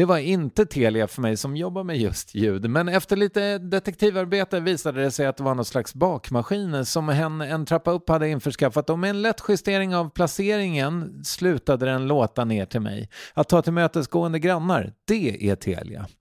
Det 0.00 0.06
var 0.06 0.18
inte 0.18 0.66
Telia 0.66 1.06
för 1.06 1.22
mig 1.22 1.36
som 1.36 1.56
jobbar 1.56 1.84
med 1.84 1.98
just 1.98 2.34
ljud, 2.34 2.70
men 2.70 2.88
efter 2.88 3.16
lite 3.16 3.58
detektivarbete 3.58 4.60
visade 4.60 5.02
det 5.02 5.10
sig 5.10 5.26
att 5.26 5.36
det 5.36 5.42
var 5.42 5.54
någon 5.54 5.64
slags 5.64 5.94
bakmaskin 5.94 6.86
som 6.86 7.08
hen 7.08 7.40
en 7.40 7.66
trappa 7.66 7.90
upp 7.90 8.08
hade 8.08 8.28
införskaffat 8.28 8.90
och 8.90 8.98
med 8.98 9.10
en 9.10 9.22
lätt 9.22 9.42
justering 9.48 9.94
av 9.96 10.10
placeringen 10.10 11.24
slutade 11.24 11.86
den 11.86 12.06
låta 12.06 12.44
ner 12.44 12.66
till 12.66 12.80
mig. 12.80 13.08
Att 13.34 13.48
ta 13.48 13.62
tillmötesgående 13.62 14.38
grannar, 14.38 14.92
det 15.06 15.50
är 15.50 15.56
Telia. 15.56 16.06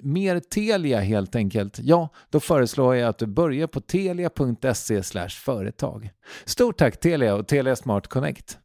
mer 0.00 0.40
Telia 0.40 1.00
helt 1.00 1.34
enkelt, 1.34 1.78
ja, 1.82 2.08
då 2.30 2.40
föreslår 2.40 2.96
jag 2.96 3.08
att 3.08 3.18
du 3.18 3.26
börjar 3.26 3.66
på 3.66 3.80
telia.se 3.80 5.02
företag. 5.28 6.10
Stort 6.44 6.78
tack 6.78 7.00
Telia 7.00 7.34
och 7.34 7.48
Telia 7.48 7.76
Smart 7.76 8.06
Connect. 8.06 8.58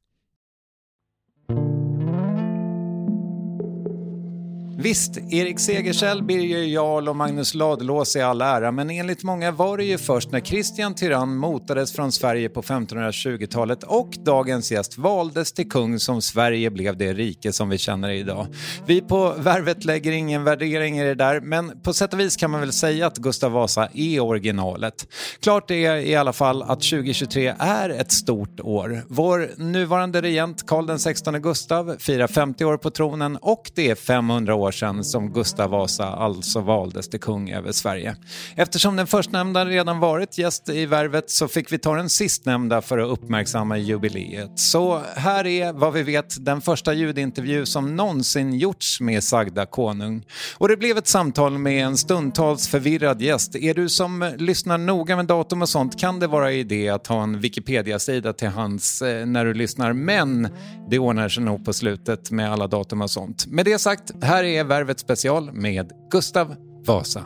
Visst, 4.80 5.18
Erik 5.18 5.60
Segersäll, 5.60 6.24
Birger 6.24 6.64
Jarl 6.64 7.10
och 7.10 7.16
Magnus 7.16 7.54
Ladulås 7.54 8.16
är 8.16 8.24
all 8.24 8.42
ära, 8.42 8.72
men 8.72 8.90
enligt 8.90 9.24
många 9.24 9.52
var 9.52 9.78
det 9.78 9.84
ju 9.84 9.98
först 9.98 10.32
när 10.32 10.40
Kristian 10.40 10.96
Tyrann 10.96 11.38
motades 11.38 11.94
från 11.94 12.12
Sverige 12.12 12.50
på 12.50 12.62
1520-talet 12.62 13.84
och 13.84 14.10
dagens 14.20 14.72
gäst 14.72 14.98
valdes 14.98 15.54
till 15.54 15.70
kung 15.70 16.00
som 16.00 16.22
Sverige 16.22 16.70
blev 16.72 16.98
det 16.98 17.14
rike 17.14 17.54
som 17.54 17.70
vi 17.70 17.78
känner 17.78 18.10
idag. 18.10 18.48
Vi 18.86 19.02
på 19.02 19.34
Värvet 19.38 19.86
lägger 19.86 20.12
ingen 20.12 20.44
värdering 20.44 21.00
i 21.00 21.04
det 21.04 21.16
där, 21.16 21.42
men 21.42 21.82
på 21.82 21.94
sätt 21.94 22.14
och 22.14 22.20
vis 22.20 22.36
kan 22.36 22.52
man 22.52 22.62
väl 22.62 22.74
säga 22.74 23.08
att 23.08 23.18
Gustav 23.18 23.52
Vasa 23.52 23.88
är 23.94 24.20
originalet. 24.20 25.08
Klart 25.40 25.72
är 25.72 25.96
i 25.96 26.16
alla 26.16 26.34
fall 26.34 26.62
att 26.62 26.82
2023 26.82 27.54
är 27.60 27.90
ett 27.90 28.12
stort 28.12 28.60
år. 28.60 29.04
Vår 29.08 29.50
nuvarande 29.58 30.22
regent 30.22 30.68
Karl 30.68 30.98
XVI 30.98 31.40
Gustav 31.40 31.96
firar 32.00 32.28
50 32.28 32.66
år 32.66 32.78
på 32.78 32.90
tronen 32.90 33.38
och 33.42 33.72
det 33.76 33.90
är 33.90 33.96
500 33.96 34.56
år 34.56 34.67
år 34.68 34.72
sedan 34.72 35.04
som 35.04 35.34
Gustav 35.34 35.70
Vasa 35.70 36.06
alltså 36.06 36.62
valdes 36.62 37.10
till 37.10 37.20
kung 37.20 37.52
över 37.52 37.72
Sverige. 37.72 38.16
Eftersom 38.56 38.96
den 38.96 39.08
förstnämnda 39.08 39.66
redan 39.66 40.00
varit 40.00 40.38
gäst 40.38 40.70
i 40.70 40.86
Värvet 40.86 41.30
så 41.30 41.48
fick 41.48 41.72
vi 41.72 41.78
ta 41.78 41.96
den 41.96 42.10
sistnämnda 42.10 42.82
för 42.82 42.98
att 42.98 43.10
uppmärksamma 43.10 43.78
jubileet. 43.78 44.52
Så 44.56 45.02
här 45.16 45.48
är 45.48 45.74
vad 45.74 45.94
vi 45.94 46.04
vet 46.04 46.46
den 46.46 46.62
första 46.62 46.94
ljudintervju 46.94 47.66
som 47.66 47.96
någonsin 47.96 48.54
gjorts 48.54 49.02
med 49.02 49.24
sagda 49.24 49.66
konung. 49.66 50.26
Och 50.58 50.68
det 50.68 50.78
blev 50.78 50.98
ett 50.98 51.08
samtal 51.08 51.58
med 51.58 51.86
en 51.86 51.98
stundtals 51.98 52.68
förvirrad 52.68 53.22
gäst. 53.22 53.56
Är 53.56 53.74
du 53.74 53.90
som 53.90 54.34
lyssnar 54.38 54.78
noga 54.78 55.16
med 55.16 55.26
datum 55.26 55.62
och 55.62 55.70
sånt 55.70 56.00
kan 56.00 56.20
det 56.20 56.28
vara 56.28 56.52
idé 56.52 56.90
att 56.90 57.08
ha 57.08 57.24
en 57.24 57.40
Wikipedia-sida 57.40 58.34
till 58.34 58.48
hands 58.48 59.02
eh, 59.02 59.26
när 59.26 59.46
du 59.46 59.54
lyssnar. 59.54 59.94
Men 59.94 60.48
det 60.90 61.00
ordnar 61.00 61.30
sig 61.30 61.44
nog 61.44 61.66
på 61.66 61.74
slutet 61.74 62.32
med 62.32 62.52
alla 62.52 62.68
datum 62.68 63.02
och 63.02 63.12
sånt. 63.12 63.48
Med 63.48 63.66
det 63.66 63.80
sagt, 63.80 64.12
här 64.22 64.44
är 64.44 64.57
är 64.58 64.64
Värvet 64.64 65.00
special 65.00 65.52
med 65.54 65.92
Gustav 66.12 66.56
Vasa. 66.86 67.26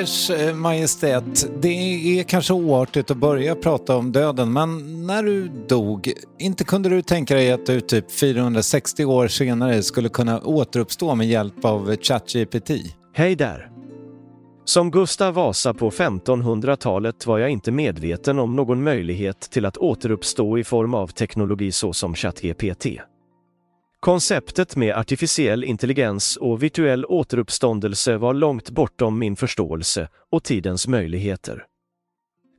Ers 0.00 0.30
eh, 0.30 0.54
Majestät, 0.54 1.62
det 1.62 1.68
är 2.18 2.22
kanske 2.22 2.52
oartigt 2.52 3.10
att 3.10 3.16
börja 3.16 3.54
prata 3.54 3.96
om 3.96 4.12
döden, 4.12 4.52
men 4.52 5.02
när 5.06 5.22
du 5.22 5.48
dog, 5.68 6.12
inte 6.38 6.64
kunde 6.64 6.88
du 6.88 7.02
tänka 7.02 7.34
dig 7.34 7.52
att 7.52 7.66
du 7.66 7.80
typ 7.80 8.12
460 8.12 9.04
år 9.04 9.28
senare 9.28 9.82
skulle 9.82 10.08
kunna 10.08 10.40
återuppstå 10.40 11.14
med 11.14 11.28
hjälp 11.28 11.64
av 11.64 11.96
ChatGPT? 11.96 12.70
Hej 13.14 13.36
där! 13.36 13.70
Som 14.64 14.90
Gustav 14.90 15.34
Vasa 15.34 15.74
på 15.74 15.90
1500-talet 15.90 17.26
var 17.26 17.38
jag 17.38 17.50
inte 17.50 17.72
medveten 17.72 18.38
om 18.38 18.56
någon 18.56 18.82
möjlighet 18.82 19.40
till 19.40 19.66
att 19.66 19.76
återuppstå 19.76 20.58
i 20.58 20.64
form 20.64 20.94
av 20.94 21.06
teknologi 21.06 21.72
såsom 21.72 22.14
ChatGPT. 22.14 22.86
Konceptet 24.00 24.76
med 24.76 24.96
artificiell 24.96 25.64
intelligens 25.64 26.36
och 26.36 26.62
virtuell 26.62 27.04
återuppståndelse 27.04 28.16
var 28.16 28.34
långt 28.34 28.70
bortom 28.70 29.18
min 29.18 29.36
förståelse 29.36 30.08
och 30.30 30.44
tidens 30.44 30.86
möjligheter. 30.86 31.64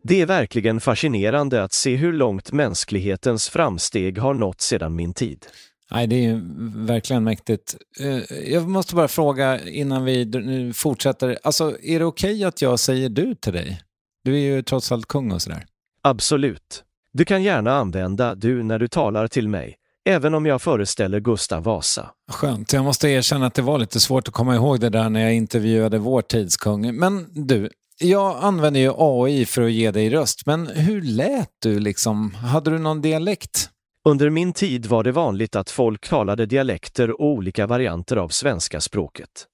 Det 0.04 0.22
är 0.22 0.26
verkligen 0.26 0.80
fascinerande 0.80 1.64
att 1.64 1.74
se 1.74 1.96
hur 1.96 2.14
långt 2.14 2.52
mänsklighetens 2.52 3.50
framsteg 3.50 4.18
har 4.18 4.34
nått 4.34 4.62
sedan 4.62 4.96
min 4.96 5.14
tid. 5.14 5.46
Nej, 5.92 6.08
det 6.08 6.26
är 6.26 6.42
verkligen 6.88 7.24
mäktigt. 7.24 7.76
Eh, 8.00 8.38
jag 8.52 8.70
måste 8.70 8.96
bara 8.96 9.08
fråga 9.08 9.70
innan 9.70 10.06
vi 10.06 10.72
fortsätter. 10.76 11.38
Alltså, 11.44 11.78
är 11.84 12.00
det 12.00 12.06
okej 12.06 12.36
okay 12.36 12.44
att 12.44 12.62
jag 12.62 12.80
säger 12.80 13.10
du 13.10 13.36
till 13.36 13.54
dig? 13.54 13.82
Du 14.24 14.34
är 14.34 14.40
ju 14.40 14.64
trots 14.64 14.92
allt 14.92 15.06
kung 15.06 15.32
och 15.32 15.42
sådär. 15.42 15.66
Absolut. 16.02 16.84
Du 17.14 17.26
kan 17.26 17.44
gärna 17.44 17.72
använda 17.72 18.36
du 18.36 18.64
när 18.64 18.80
du 18.80 18.88
talar 18.88 19.28
till 19.28 19.48
mig 19.48 19.78
även 20.10 20.34
om 20.34 20.46
jag 20.46 20.62
föreställer 20.62 21.20
Gustav 21.20 21.64
Vasa. 21.64 22.10
Skönt. 22.32 22.74
Jag 22.74 22.84
måste 22.84 23.10
erkänna 23.10 23.46
att 23.46 23.54
det 23.54 23.62
var 23.62 23.80
lite 23.80 24.00
svårt 24.00 24.28
att 24.28 24.34
komma 24.34 24.56
ihåg 24.56 24.80
det 24.80 24.90
där 24.90 25.10
när 25.10 25.22
jag 25.22 25.34
intervjuade 25.34 25.98
vår 25.98 26.22
tidskung. 26.22 26.96
Men 26.96 27.28
du, 27.48 27.70
jag 28.00 28.38
använder 28.42 28.80
ju 28.80 28.94
AI 28.98 29.46
för 29.46 29.62
att 29.62 29.72
ge 29.72 29.92
dig 29.92 30.10
röst, 30.10 30.46
men 30.46 30.68
hur 30.68 31.02
lät 31.02 31.50
du 31.62 31.80
liksom? 31.80 32.34
Hade 32.34 32.72
du 32.72 32.80
någon 32.80 33.02
dialekt? 33.02 33.70
Under 34.10 34.30
min 34.30 34.54
tid 34.54 34.86
var 34.86 35.04
det 35.04 35.12
vanligt 35.12 35.56
att 35.56 35.70
folk 35.70 36.10
talade 36.10 36.46
dialekter 36.46 37.22
och 37.22 37.28
olika 37.28 37.68
varianter 37.68 38.18
av 38.18 38.30
svenska 38.30 38.82
språket. 38.82 39.48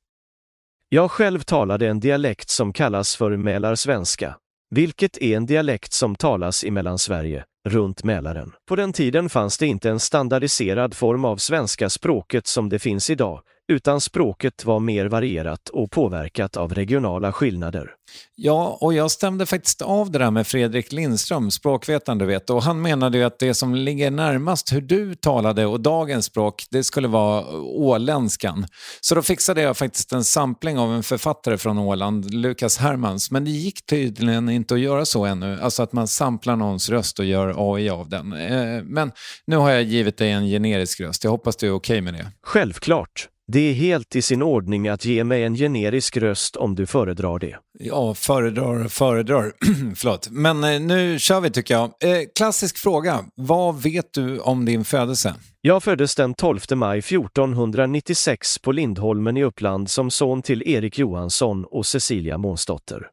Jag 0.90 1.12
själv 1.12 1.40
talade 1.40 1.88
en 1.88 2.00
dialekt 2.00 2.50
som 2.50 2.74
kallas 2.74 3.16
för 3.16 3.38
mälarsvenska, 3.38 4.36
vilket 4.70 5.18
är 5.18 5.38
en 5.38 5.46
dialekt 5.46 5.94
som 5.94 6.16
talas 6.16 6.64
i 6.64 6.72
Mellansverige, 6.72 7.44
runt 7.70 8.04
Mälaren. 8.04 8.54
På 8.68 8.76
den 8.76 8.94
tiden 8.94 9.30
fanns 9.30 9.58
det 9.58 9.68
inte 9.68 9.90
en 9.90 10.00
standardiserad 10.00 10.94
form 10.94 11.26
av 11.26 11.38
svenska 11.38 11.90
språket 11.90 12.48
som 12.48 12.70
det 12.70 12.80
finns 12.80 13.10
idag, 13.10 13.42
utan 13.68 14.02
språket 14.02 14.66
var 14.66 14.80
mer 14.80 15.06
varierat 15.06 15.70
och 15.70 15.92
påverkat 15.92 16.58
av 16.58 16.74
regionala 16.74 17.34
skillnader. 17.34 17.90
Ja, 18.36 18.78
och 18.82 18.94
jag 18.94 19.12
stämde 19.12 19.46
faktiskt 19.46 19.82
av 19.82 20.12
det 20.12 20.20
där 20.20 20.32
med 20.32 20.48
Fredrik 20.48 20.92
Lindström, 20.92 21.52
språkvetaren 21.52 22.18
du 22.18 22.26
vet, 22.26 22.50
och 22.50 22.64
han 22.64 22.82
menade 22.82 23.18
ju 23.18 23.24
att 23.24 23.40
det 23.40 23.54
som 23.54 23.76
ligger 23.76 24.12
närmast 24.12 24.74
hur 24.74 24.82
du 24.82 25.16
talade 25.16 25.66
och 25.66 25.80
dagens 25.80 26.26
språk, 26.26 26.66
det 26.70 26.84
skulle 26.84 27.08
vara 27.08 27.46
åländskan. 27.62 28.66
Så 29.02 29.16
då 29.16 29.22
fixade 29.22 29.62
jag 29.62 29.78
faktiskt 29.78 30.12
en 30.12 30.24
sampling 30.24 30.80
av 30.80 30.94
en 30.94 31.04
författare 31.04 31.58
från 31.58 31.78
Åland, 31.78 32.34
Lukas 32.34 32.78
Hermans, 32.78 33.32
men 33.32 33.46
det 33.46 33.52
gick 33.52 33.86
tydligen 33.86 34.50
inte 34.50 34.74
att 34.74 34.80
göra 34.80 35.06
så 35.06 35.26
ännu, 35.26 35.62
alltså 35.62 35.84
att 35.84 35.94
man 35.94 36.08
samplar 36.08 36.56
någons 36.56 36.90
röst 36.90 37.20
och 37.20 37.26
gör 37.26 37.74
AI 37.74 37.90
av 37.90 38.10
den. 38.10 38.34
Eh, 38.34 38.84
men 38.84 39.12
nu 39.48 39.56
har 39.56 39.70
jag 39.70 39.84
givit 39.84 40.18
dig 40.18 40.32
en 40.32 40.46
generisk 40.46 41.00
röst, 41.00 41.24
jag 41.24 41.32
hoppas 41.32 41.56
du 41.56 41.68
är 41.68 41.72
okej 41.72 41.94
okay 41.94 42.02
med 42.02 42.14
det. 42.14 42.32
Självklart. 42.42 43.30
Det 43.52 43.60
är 43.60 43.74
helt 43.74 44.16
i 44.16 44.22
sin 44.22 44.42
ordning 44.42 44.88
att 44.88 45.06
ge 45.06 45.24
mig 45.24 45.44
en 45.44 45.56
generisk 45.56 46.18
röst 46.18 46.56
om 46.56 46.76
du 46.76 46.86
föredrar 46.86 47.40
det. 47.40 47.58
Ja, 47.80 48.14
föredrar, 48.14 48.88
föredrar. 48.88 49.54
Förlåt. 49.96 50.30
Men 50.30 50.64
eh, 50.64 50.80
nu 50.80 51.20
kör 51.20 51.42
vi 51.42 51.50
tycker 51.50 51.74
jag. 51.74 51.84
Eh, 51.84 52.22
klassisk 52.36 52.78
fråga. 52.78 53.26
Vad 53.36 53.82
vet 53.82 54.14
du 54.14 54.40
om 54.40 54.66
din 54.66 54.86
födelse? 54.86 55.36
Jag 55.62 55.84
föddes 55.84 56.16
den 56.16 56.34
12 56.34 56.60
maj 56.76 57.00
1496 57.00 58.60
på 58.60 58.72
Lindholmen 58.72 59.38
i 59.38 59.44
Uppland 59.44 59.90
som 59.90 60.12
son 60.12 60.42
till 60.42 60.64
Erik 60.66 61.00
Johansson 61.00 61.66
och 61.66 61.86
Cecilia 61.86 62.38
Månsdotter. 62.38 63.08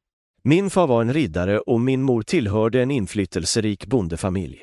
Min 0.44 0.70
far 0.70 0.86
var 0.86 1.02
en 1.02 1.12
riddare 1.12 1.58
och 1.58 1.80
min 1.80 2.02
mor 2.02 2.22
tillhörde 2.22 2.82
en 2.82 2.90
inflytelserik 2.90 3.86
bondefamilj. 3.86 4.58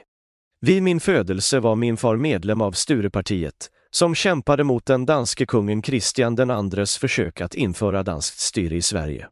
Vid 0.62 0.84
min 0.84 1.00
födelse 1.00 1.60
var 1.60 1.76
min 1.76 1.98
far 1.98 2.16
medlem 2.16 2.62
av 2.62 2.72
Sturepartiet, 2.72 3.70
som 3.92 4.16
kämpade 4.16 4.64
mot 4.64 4.86
den 4.86 5.06
danske 5.06 5.46
kungen 5.46 5.82
Kristian 5.82 6.36
den 6.36 6.50
andres 6.50 6.98
försök 6.98 7.42
att 7.42 7.56
införa 7.56 8.04
danskt 8.04 8.40
styre 8.40 8.76
i 8.76 8.82
Sverige. 8.82 9.28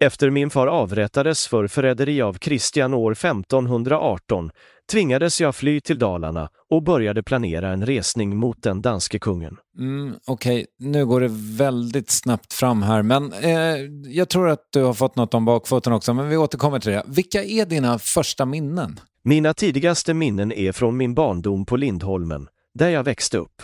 Efter 0.00 0.30
min 0.30 0.50
far 0.50 0.66
avrättades 0.66 1.46
för 1.46 1.66
förräderi 1.66 2.22
av 2.22 2.34
Kristian 2.34 2.94
år 2.94 3.12
1518 3.12 4.50
tvingades 4.90 5.40
jag 5.40 5.54
fly 5.54 5.80
till 5.80 5.98
Dalarna 5.98 6.48
och 6.70 6.82
började 6.82 7.22
planera 7.22 7.72
en 7.72 7.86
resning 7.86 8.36
mot 8.36 8.62
den 8.62 8.82
danske 8.82 9.18
kungen. 9.18 9.56
Mm, 9.78 10.14
Okej, 10.26 10.66
okay. 10.78 10.90
nu 10.90 11.06
går 11.06 11.20
det 11.20 11.30
väldigt 11.56 12.10
snabbt 12.10 12.52
fram 12.52 12.82
här, 12.82 13.02
men 13.02 13.32
eh, 13.32 13.52
jag 14.06 14.28
tror 14.28 14.48
att 14.48 14.66
du 14.72 14.82
har 14.82 14.94
fått 14.94 15.16
något 15.16 15.34
om 15.34 15.44
bakfoten 15.44 15.92
också, 15.92 16.14
men 16.14 16.28
vi 16.28 16.36
återkommer 16.36 16.78
till 16.78 16.92
det. 16.92 17.02
Vilka 17.06 17.44
är 17.44 17.66
dina 17.66 17.98
första 17.98 18.44
minnen? 18.44 19.00
Mina 19.22 19.54
tidigaste 19.54 20.14
minnen 20.14 20.52
är 20.52 20.72
från 20.72 20.96
min 20.96 21.14
barndom 21.14 21.66
på 21.66 21.76
Lindholmen, 21.76 22.48
där 22.74 22.88
jag 22.88 23.04
växte 23.04 23.38
upp. 23.38 23.62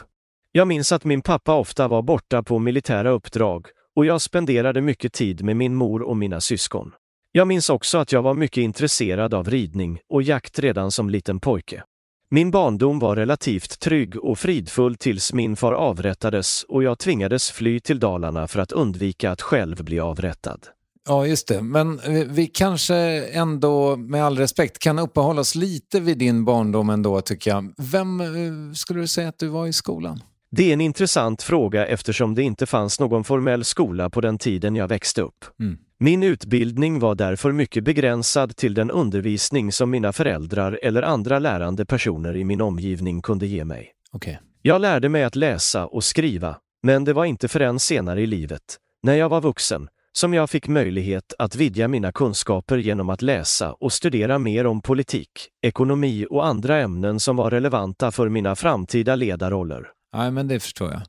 Jag 0.56 0.68
minns 0.68 0.92
att 0.92 1.04
min 1.04 1.22
pappa 1.22 1.54
ofta 1.54 1.88
var 1.88 2.02
borta 2.02 2.42
på 2.42 2.58
militära 2.58 3.10
uppdrag 3.10 3.66
och 3.96 4.06
jag 4.06 4.20
spenderade 4.20 4.80
mycket 4.80 5.12
tid 5.12 5.44
med 5.44 5.56
min 5.56 5.74
mor 5.74 6.02
och 6.02 6.16
mina 6.16 6.40
syskon. 6.40 6.92
Jag 7.32 7.48
minns 7.48 7.70
också 7.70 7.98
att 7.98 8.12
jag 8.12 8.22
var 8.22 8.34
mycket 8.34 8.62
intresserad 8.62 9.34
av 9.34 9.50
ridning 9.50 10.00
och 10.08 10.22
jakt 10.22 10.58
redan 10.58 10.90
som 10.90 11.10
liten 11.10 11.40
pojke. 11.40 11.82
Min 12.28 12.50
barndom 12.50 12.98
var 12.98 13.16
relativt 13.16 13.80
trygg 13.80 14.16
och 14.24 14.38
fridfull 14.38 14.96
tills 14.96 15.32
min 15.32 15.56
far 15.56 15.72
avrättades 15.72 16.64
och 16.68 16.82
jag 16.82 16.98
tvingades 16.98 17.50
fly 17.50 17.80
till 17.80 18.00
Dalarna 18.00 18.48
för 18.48 18.60
att 18.60 18.72
undvika 18.72 19.30
att 19.30 19.42
själv 19.42 19.84
bli 19.84 20.00
avrättad. 20.00 20.60
Ja, 21.08 21.26
just 21.26 21.48
det. 21.48 21.62
Men 21.62 22.00
vi 22.28 22.46
kanske 22.46 22.96
ändå, 23.28 23.96
med 23.96 24.24
all 24.24 24.38
respekt, 24.38 24.78
kan 24.78 24.98
uppehålla 24.98 25.40
oss 25.40 25.54
lite 25.54 26.00
vid 26.00 26.18
din 26.18 26.44
barndom 26.44 26.90
ändå, 26.90 27.20
tycker 27.20 27.50
jag. 27.50 27.74
Vem 27.76 28.20
eh, 28.20 28.26
skulle 28.74 29.00
du 29.00 29.06
säga 29.06 29.28
att 29.28 29.38
du 29.38 29.48
var 29.48 29.66
i 29.66 29.72
skolan? 29.72 30.20
Det 30.56 30.68
är 30.68 30.72
en 30.72 30.80
intressant 30.80 31.42
fråga 31.42 31.86
eftersom 31.86 32.34
det 32.34 32.42
inte 32.42 32.66
fanns 32.66 33.00
någon 33.00 33.24
formell 33.24 33.64
skola 33.64 34.10
på 34.10 34.20
den 34.20 34.38
tiden 34.38 34.76
jag 34.76 34.88
växte 34.88 35.22
upp. 35.22 35.44
Mm. 35.60 35.78
Min 35.98 36.22
utbildning 36.22 36.98
var 36.98 37.14
därför 37.14 37.52
mycket 37.52 37.84
begränsad 37.84 38.56
till 38.56 38.74
den 38.74 38.90
undervisning 38.90 39.72
som 39.72 39.90
mina 39.90 40.12
föräldrar 40.12 40.78
eller 40.82 41.02
andra 41.02 41.38
lärande 41.38 41.86
personer 41.86 42.36
i 42.36 42.44
min 42.44 42.60
omgivning 42.60 43.22
kunde 43.22 43.46
ge 43.46 43.64
mig. 43.64 43.90
Okay. 44.12 44.36
Jag 44.62 44.80
lärde 44.80 45.08
mig 45.08 45.24
att 45.24 45.36
läsa 45.36 45.86
och 45.86 46.04
skriva, 46.04 46.56
men 46.82 47.04
det 47.04 47.12
var 47.12 47.24
inte 47.24 47.48
förrän 47.48 47.78
senare 47.78 48.20
i 48.20 48.26
livet, 48.26 48.76
när 49.02 49.14
jag 49.14 49.28
var 49.28 49.40
vuxen, 49.40 49.88
som 50.12 50.34
jag 50.34 50.50
fick 50.50 50.68
möjlighet 50.68 51.34
att 51.38 51.56
vidga 51.56 51.88
mina 51.88 52.12
kunskaper 52.12 52.76
genom 52.76 53.10
att 53.10 53.22
läsa 53.22 53.72
och 53.72 53.92
studera 53.92 54.38
mer 54.38 54.66
om 54.66 54.82
politik, 54.82 55.30
ekonomi 55.62 56.26
och 56.30 56.46
andra 56.46 56.80
ämnen 56.80 57.20
som 57.20 57.36
var 57.36 57.50
relevanta 57.50 58.10
för 58.10 58.28
mina 58.28 58.56
framtida 58.56 59.16
ledarroller. 59.16 59.93
Nej, 60.14 60.30
men 60.30 60.48
det 60.48 60.60
förstår 60.60 60.92
jag. 60.92 61.02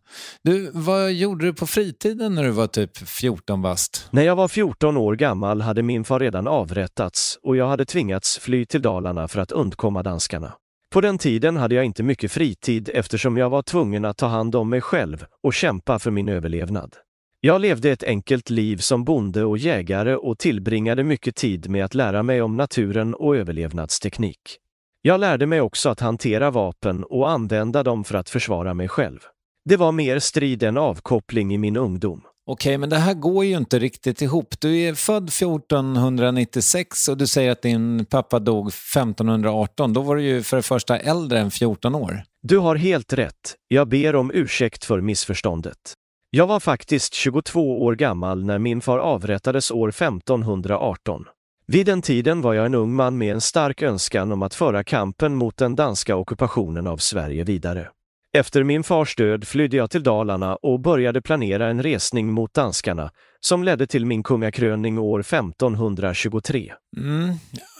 Du, 0.43 0.71
vad 0.73 1.13
gjorde 1.13 1.45
du 1.45 1.53
på 1.53 1.67
fritiden 1.67 2.35
när 2.35 2.43
du 2.43 2.49
var 2.49 2.67
typ 2.67 2.97
14 2.97 3.61
bast? 3.61 4.07
När 4.11 4.21
jag 4.21 4.35
var 4.35 4.47
14 4.47 4.97
år 4.97 5.15
gammal 5.15 5.61
hade 5.61 5.83
min 5.83 6.03
far 6.03 6.19
redan 6.19 6.47
avrättats 6.47 7.39
och 7.43 7.55
jag 7.55 7.67
hade 7.67 7.85
tvingats 7.85 8.39
fly 8.39 8.65
till 8.65 8.81
Dalarna 8.81 9.27
för 9.27 9.39
att 9.39 9.51
undkomma 9.51 10.03
danskarna. 10.03 10.53
På 10.93 11.01
den 11.01 11.17
tiden 11.17 11.57
hade 11.57 11.75
jag 11.75 11.85
inte 11.85 12.03
mycket 12.03 12.31
fritid 12.31 12.89
eftersom 12.93 13.37
jag 13.37 13.49
var 13.49 13.61
tvungen 13.61 14.05
att 14.05 14.17
ta 14.17 14.27
hand 14.27 14.55
om 14.55 14.69
mig 14.69 14.81
själv 14.81 15.25
och 15.43 15.53
kämpa 15.53 15.99
för 15.99 16.11
min 16.11 16.29
överlevnad. 16.29 16.95
Jag 17.39 17.61
levde 17.61 17.91
ett 17.91 18.03
enkelt 18.03 18.49
liv 18.49 18.77
som 18.77 19.03
bonde 19.03 19.43
och 19.43 19.57
jägare 19.57 20.15
och 20.15 20.37
tillbringade 20.37 21.03
mycket 21.03 21.35
tid 21.35 21.69
med 21.69 21.85
att 21.85 21.93
lära 21.93 22.23
mig 22.23 22.41
om 22.41 22.57
naturen 22.57 23.13
och 23.13 23.35
överlevnadsteknik. 23.37 24.59
Jag 25.07 25.19
lärde 25.19 25.45
mig 25.45 25.61
också 25.61 25.89
att 25.89 25.99
hantera 25.99 26.51
vapen 26.51 27.03
och 27.03 27.29
använda 27.29 27.83
dem 27.83 28.03
för 28.03 28.15
att 28.15 28.29
försvara 28.29 28.73
mig 28.73 28.87
själv. 28.87 29.19
Det 29.65 29.77
var 29.77 29.91
mer 29.91 30.19
strid 30.19 30.63
än 30.63 30.77
avkoppling 30.77 31.53
i 31.53 31.57
min 31.57 31.77
ungdom. 31.77 32.21
Okej, 32.45 32.77
men 32.77 32.89
det 32.89 32.95
här 32.95 33.13
går 33.13 33.45
ju 33.45 33.57
inte 33.57 33.79
riktigt 33.79 34.21
ihop. 34.21 34.61
Du 34.61 34.77
är 34.77 34.93
född 34.93 35.29
1496 35.29 37.07
och 37.07 37.17
du 37.17 37.27
säger 37.27 37.51
att 37.51 37.61
din 37.61 38.05
pappa 38.05 38.39
dog 38.39 38.67
1518. 38.67 39.93
Då 39.93 40.01
var 40.01 40.15
du 40.15 40.23
ju 40.23 40.43
för 40.43 40.57
det 40.57 40.63
första 40.63 40.99
äldre 40.99 41.39
än 41.39 41.51
14 41.51 41.95
år. 41.95 42.23
Du 42.41 42.57
har 42.57 42.75
helt 42.75 43.13
rätt. 43.13 43.55
Jag 43.67 43.87
ber 43.87 44.15
om 44.15 44.31
ursäkt 44.33 44.85
för 44.85 45.01
missförståndet. 45.01 45.93
Jag 46.29 46.47
var 46.47 46.59
faktiskt 46.59 47.13
22 47.13 47.83
år 47.83 47.95
gammal 47.95 48.45
när 48.45 48.59
min 48.59 48.81
far 48.81 48.97
avrättades 48.97 49.71
år 49.71 49.89
1518. 49.89 51.25
Vid 51.67 51.85
den 51.85 52.01
tiden 52.01 52.41
var 52.41 52.53
jag 52.53 52.65
en 52.65 52.75
ung 52.75 52.93
man 52.93 53.17
med 53.17 53.33
en 53.33 53.41
stark 53.41 53.81
önskan 53.81 54.31
om 54.31 54.43
att 54.43 54.53
föra 54.53 54.83
kampen 54.83 55.35
mot 55.35 55.57
den 55.57 55.75
danska 55.75 56.15
ockupationen 56.15 56.87
av 56.87 56.97
Sverige 56.97 57.43
vidare. 57.43 57.89
Efter 58.33 58.63
min 58.63 58.83
fars 58.83 59.15
död 59.15 59.47
flydde 59.47 59.77
jag 59.77 59.89
till 59.91 60.03
Dalarna 60.03 60.55
och 60.55 60.79
började 60.79 61.21
planera 61.21 61.69
en 61.69 61.83
resning 61.83 62.33
mot 62.33 62.53
danskarna 62.53 63.11
som 63.39 63.63
ledde 63.63 63.87
till 63.87 64.05
min 64.05 64.23
kungakröning 64.23 64.99
år 64.99 65.19
1523. 65.19 66.73
Mm. 66.97 67.35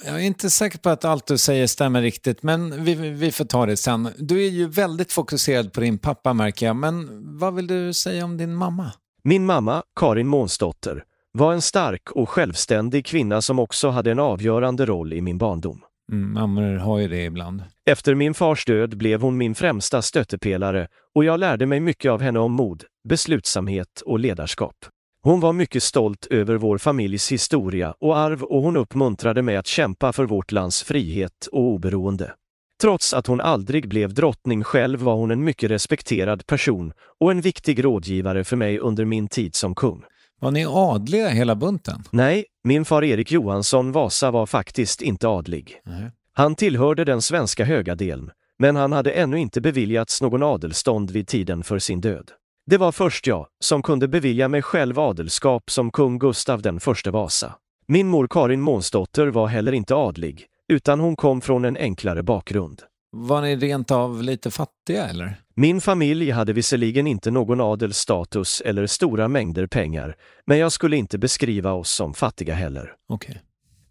Jag 0.05 0.15
är 0.15 0.19
inte 0.19 0.49
säker 0.49 0.77
på 0.77 0.89
att 0.89 1.05
allt 1.05 1.27
du 1.27 1.37
säger 1.37 1.67
stämmer 1.67 2.01
riktigt, 2.01 2.43
men 2.43 2.83
vi, 2.83 2.95
vi 2.95 3.31
får 3.31 3.45
ta 3.45 3.65
det 3.65 3.77
sen. 3.77 4.09
Du 4.17 4.45
är 4.45 4.49
ju 4.49 4.69
väldigt 4.69 5.11
fokuserad 5.11 5.73
på 5.73 5.81
din 5.81 5.97
pappa 5.97 6.33
märker 6.33 6.65
jag, 6.65 6.75
men 6.75 7.07
vad 7.37 7.55
vill 7.55 7.67
du 7.67 7.93
säga 7.93 8.25
om 8.25 8.37
din 8.37 8.55
mamma? 8.55 8.91
Min 9.23 9.45
mamma, 9.45 9.83
Karin 9.99 10.27
Månsdotter, 10.27 11.03
var 11.35 11.53
en 11.53 11.61
stark 11.61 12.11
och 12.11 12.29
självständig 12.29 13.05
kvinna 13.05 13.41
som 13.41 13.59
också 13.59 13.89
hade 13.89 14.11
en 14.11 14.19
avgörande 14.19 14.85
roll 14.85 15.13
i 15.13 15.21
min 15.21 15.37
barndom. 15.37 15.81
Mm, 16.11 16.33
mammor 16.33 16.75
har 16.75 16.99
ju 16.99 17.07
det 17.07 17.23
ibland. 17.23 17.63
Efter 17.89 18.15
min 18.15 18.33
fars 18.33 18.65
död 18.65 18.97
blev 18.97 19.21
hon 19.21 19.37
min 19.37 19.55
främsta 19.55 20.01
stöttepelare 20.01 20.87
och 21.15 21.25
jag 21.25 21.39
lärde 21.39 21.65
mig 21.65 21.79
mycket 21.79 22.11
av 22.11 22.21
henne 22.21 22.39
om 22.39 22.51
mod, 22.51 22.83
beslutsamhet 23.09 24.01
och 24.05 24.19
ledarskap. 24.19 24.75
Hon 25.23 25.39
var 25.39 25.53
mycket 25.53 25.83
stolt 25.83 26.27
över 26.29 26.55
vår 26.55 26.77
familjs 26.77 27.31
historia 27.31 27.93
och 27.99 28.17
arv 28.17 28.43
och 28.43 28.61
hon 28.61 28.77
uppmuntrade 28.77 29.41
mig 29.41 29.57
att 29.57 29.67
kämpa 29.67 30.13
för 30.13 30.25
vårt 30.25 30.51
lands 30.51 30.83
frihet 30.83 31.47
och 31.51 31.61
oberoende. 31.61 32.33
Trots 32.81 33.13
att 33.13 33.27
hon 33.27 33.41
aldrig 33.41 33.89
blev 33.89 34.13
drottning 34.13 34.63
själv 34.63 34.99
var 34.99 35.15
hon 35.15 35.31
en 35.31 35.43
mycket 35.43 35.71
respekterad 35.71 36.45
person 36.45 36.93
och 37.19 37.31
en 37.31 37.41
viktig 37.41 37.83
rådgivare 37.83 38.43
för 38.43 38.55
mig 38.55 38.79
under 38.79 39.05
min 39.05 39.27
tid 39.27 39.55
som 39.55 39.75
kung. 39.75 40.03
Var 40.41 40.51
ni 40.51 40.65
adliga 40.65 41.29
hela 41.29 41.55
bunten? 41.55 42.03
Nej, 42.11 42.45
min 42.63 42.85
far 42.85 43.03
Erik 43.03 43.31
Johansson 43.31 43.91
Vasa 43.91 44.31
var 44.31 44.45
faktiskt 44.45 45.01
inte 45.01 45.27
adlig. 45.27 45.81
Nej. 45.83 46.11
Han 46.33 46.55
tillhörde 46.55 47.05
den 47.05 47.21
svenska 47.21 47.65
högadelen, 47.65 48.31
men 48.59 48.75
han 48.75 48.91
hade 48.91 49.11
ännu 49.11 49.39
inte 49.39 49.61
beviljats 49.61 50.21
någon 50.21 50.43
adelstånd 50.43 51.11
vid 51.11 51.27
tiden 51.27 51.63
för 51.63 51.79
sin 51.79 52.01
död. 52.01 52.31
Det 52.65 52.77
var 52.77 52.91
först 52.91 53.27
jag 53.27 53.47
som 53.63 53.81
kunde 53.81 54.07
bevilja 54.07 54.47
mig 54.47 54.61
själv 54.61 54.99
adelskap 54.99 55.69
som 55.69 55.91
kung 55.91 56.19
Gustav 56.19 56.61
den 56.61 56.79
förste 56.79 57.11
Vasa. 57.11 57.55
Min 57.87 58.07
mor 58.07 58.27
Karin 58.29 58.61
Månsdotter 58.61 59.27
var 59.27 59.47
heller 59.47 59.71
inte 59.71 59.95
adlig, 59.95 60.45
utan 60.67 60.99
hon 60.99 61.15
kom 61.15 61.41
från 61.41 61.65
en 61.65 61.77
enklare 61.77 62.23
bakgrund. 62.23 62.81
Var 63.11 63.41
ni 63.41 63.55
rent 63.55 63.91
av 63.91 64.23
lite 64.23 64.51
fattiga 64.51 65.07
eller? 65.07 65.44
Min 65.57 65.81
familj 65.81 66.31
hade 66.31 66.53
visserligen 66.53 67.07
inte 67.07 67.31
någon 67.31 67.61
adelsstatus 67.61 68.61
eller 68.61 68.87
stora 68.87 69.27
mängder 69.27 69.67
pengar, 69.67 70.15
men 70.45 70.57
jag 70.57 70.71
skulle 70.71 70.97
inte 70.97 71.17
beskriva 71.17 71.73
oss 71.73 71.89
som 71.89 72.13
fattiga 72.13 72.53
heller. 72.53 72.93
Okay. 73.09 73.35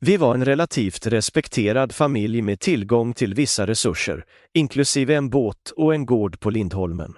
Vi 0.01 0.17
var 0.17 0.35
en 0.35 0.45
relativt 0.45 1.07
respekterad 1.07 1.93
familj 1.93 2.43
med 2.43 2.61
tillgång 2.61 3.15
till 3.15 3.35
vissa 3.35 3.67
resurser, 3.67 4.25
inklusive 4.55 5.15
en 5.15 5.31
båt 5.31 5.73
och 5.77 5.95
en 5.95 6.07
gård 6.07 6.41
på 6.41 6.51
Lindholmen. 6.51 7.15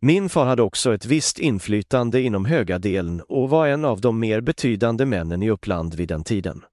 Min 0.00 0.28
far 0.28 0.46
hade 0.46 0.62
också 0.62 0.94
ett 0.94 1.06
visst 1.06 1.38
inflytande 1.38 2.22
inom 2.22 2.44
Högadelen 2.44 3.20
och 3.20 3.50
var 3.50 3.66
en 3.66 3.84
av 3.84 4.00
de 4.00 4.20
mer 4.20 4.40
betydande 4.40 5.06
männen 5.06 5.42
i 5.42 5.50
Uppland 5.50 5.94
vid 5.94 6.08
den 6.08 6.24
tiden. 6.24 6.64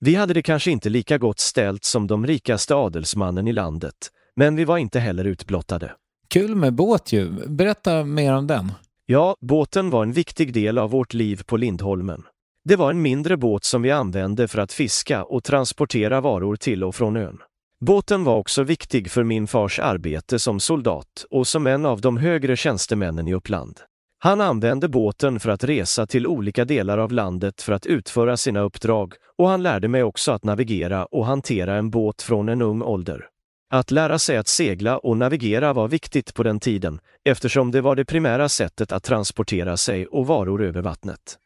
Vi 0.00 0.14
hade 0.14 0.34
det 0.34 0.42
kanske 0.42 0.70
inte 0.70 0.88
lika 0.88 1.18
gott 1.18 1.38
ställt 1.38 1.84
som 1.84 2.06
de 2.06 2.26
rikaste 2.26 2.74
adelsmannen 2.74 3.48
i 3.48 3.52
landet, 3.52 4.10
men 4.34 4.56
vi 4.56 4.64
var 4.64 4.78
inte 4.78 5.00
heller 5.00 5.24
utblottade. 5.24 5.92
Kul 6.28 6.54
med 6.54 6.74
båt 6.74 7.12
ju. 7.12 7.30
Berätta 7.46 8.04
mer 8.04 8.32
om 8.32 8.46
den. 8.46 8.72
Ja, 9.06 9.36
båten 9.40 9.90
var 9.90 10.02
en 10.02 10.12
viktig 10.12 10.52
del 10.52 10.78
av 10.78 10.90
vårt 10.90 11.14
liv 11.14 11.42
på 11.46 11.56
Lindholmen. 11.56 12.22
Det 12.64 12.76
var 12.76 12.90
en 12.90 13.02
mindre 13.02 13.36
båt 13.36 13.64
som 13.64 13.82
vi 13.82 13.90
använde 13.90 14.48
för 14.48 14.58
att 14.58 14.72
fiska 14.72 15.24
och 15.24 15.44
transportera 15.44 16.20
varor 16.20 16.56
till 16.56 16.84
och 16.84 16.94
från 16.94 17.16
ön. 17.16 17.38
Båten 17.80 18.24
var 18.24 18.36
också 18.36 18.62
viktig 18.62 19.10
för 19.10 19.24
min 19.24 19.46
fars 19.46 19.78
arbete 19.78 20.38
som 20.38 20.60
soldat 20.60 21.26
och 21.30 21.46
som 21.46 21.66
en 21.66 21.86
av 21.86 22.00
de 22.00 22.16
högre 22.16 22.56
tjänstemännen 22.56 23.28
i 23.28 23.34
Uppland. 23.34 23.80
Han 24.18 24.40
använde 24.40 24.88
båten 24.88 25.40
för 25.40 25.50
att 25.50 25.64
resa 25.64 26.06
till 26.06 26.26
olika 26.26 26.64
delar 26.64 26.98
av 26.98 27.12
landet 27.12 27.62
för 27.62 27.72
att 27.72 27.86
utföra 27.86 28.36
sina 28.36 28.60
uppdrag 28.60 29.14
och 29.38 29.48
han 29.48 29.62
lärde 29.62 29.88
mig 29.88 30.02
också 30.02 30.32
att 30.32 30.44
navigera 30.44 31.04
och 31.04 31.26
hantera 31.26 31.74
en 31.74 31.90
båt 31.90 32.22
från 32.22 32.48
en 32.48 32.62
ung 32.62 32.82
ålder. 32.82 33.28
Att 33.70 33.90
lära 33.90 34.18
sig 34.18 34.36
att 34.36 34.48
segla 34.48 34.98
och 34.98 35.16
navigera 35.16 35.72
var 35.72 35.88
viktigt 35.88 36.34
på 36.34 36.42
den 36.42 36.60
tiden 36.60 37.00
eftersom 37.24 37.70
det 37.70 37.80
var 37.80 37.96
det 37.96 38.04
primära 38.04 38.48
sättet 38.48 38.92
att 38.92 39.04
transportera 39.04 39.76
sig 39.76 40.06
och 40.06 40.26
varor 40.26 40.62
över 40.62 40.82
vattnet. 40.82 41.38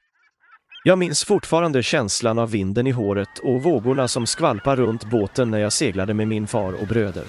Jag 0.85 0.99
minns 0.99 1.25
fortfarande 1.25 1.83
känslan 1.83 2.39
av 2.39 2.51
vinden 2.51 2.87
i 2.87 2.91
håret 2.91 3.39
och 3.43 3.63
vågorna 3.63 4.09
som 4.09 4.27
skvalpar 4.27 4.77
runt 4.77 5.11
båten 5.11 5.51
när 5.51 5.59
jag 5.59 5.73
seglade 5.73 6.15
med 6.15 6.29
min 6.29 6.47
far 6.47 6.73
och 6.73 6.87
bröder. 6.87 7.25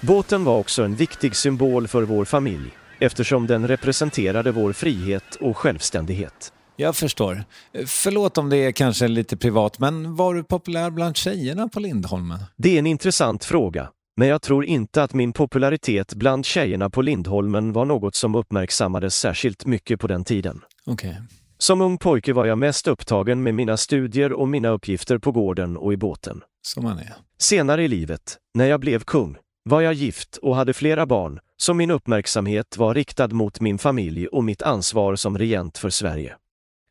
Båten 0.00 0.44
var 0.44 0.58
också 0.58 0.82
en 0.82 0.94
viktig 0.94 1.36
symbol 1.36 1.88
för 1.88 2.02
vår 2.02 2.24
familj 2.24 2.70
eftersom 2.98 3.46
den 3.46 3.68
representerade 3.68 4.50
vår 4.50 4.72
frihet 4.72 5.36
och 5.40 5.56
självständighet. 5.56 6.53
Jag 6.76 6.96
förstår. 6.96 7.44
Förlåt 7.86 8.38
om 8.38 8.50
det 8.50 8.56
är 8.56 8.72
kanske 8.72 9.08
lite 9.08 9.36
privat, 9.36 9.78
men 9.78 10.16
var 10.16 10.34
du 10.34 10.44
populär 10.44 10.90
bland 10.90 11.16
tjejerna 11.16 11.68
på 11.68 11.80
Lindholmen? 11.80 12.38
Det 12.56 12.74
är 12.74 12.78
en 12.78 12.86
intressant 12.86 13.44
fråga, 13.44 13.90
men 14.16 14.28
jag 14.28 14.42
tror 14.42 14.64
inte 14.64 15.02
att 15.02 15.14
min 15.14 15.32
popularitet 15.32 16.14
bland 16.14 16.46
tjejerna 16.46 16.90
på 16.90 17.02
Lindholmen 17.02 17.72
var 17.72 17.84
något 17.84 18.14
som 18.14 18.34
uppmärksammades 18.34 19.14
särskilt 19.14 19.66
mycket 19.66 20.00
på 20.00 20.06
den 20.06 20.24
tiden. 20.24 20.60
Okej. 20.86 21.10
Okay. 21.10 21.22
Som 21.58 21.80
ung 21.80 21.98
pojke 21.98 22.32
var 22.32 22.46
jag 22.46 22.58
mest 22.58 22.88
upptagen 22.88 23.42
med 23.42 23.54
mina 23.54 23.76
studier 23.76 24.32
och 24.32 24.48
mina 24.48 24.68
uppgifter 24.68 25.18
på 25.18 25.32
gården 25.32 25.76
och 25.76 25.92
i 25.92 25.96
båten. 25.96 26.42
Som 26.62 26.84
man 26.84 26.98
är. 26.98 27.14
Senare 27.38 27.84
i 27.84 27.88
livet, 27.88 28.36
när 28.54 28.66
jag 28.66 28.80
blev 28.80 29.00
kung, 29.00 29.36
var 29.64 29.80
jag 29.80 29.94
gift 29.94 30.36
och 30.36 30.56
hade 30.56 30.72
flera 30.72 31.06
barn, 31.06 31.40
så 31.56 31.74
min 31.74 31.90
uppmärksamhet 31.90 32.76
var 32.76 32.94
riktad 32.94 33.28
mot 33.28 33.60
min 33.60 33.78
familj 33.78 34.26
och 34.26 34.44
mitt 34.44 34.62
ansvar 34.62 35.16
som 35.16 35.38
regent 35.38 35.78
för 35.78 35.90
Sverige. 35.90 36.36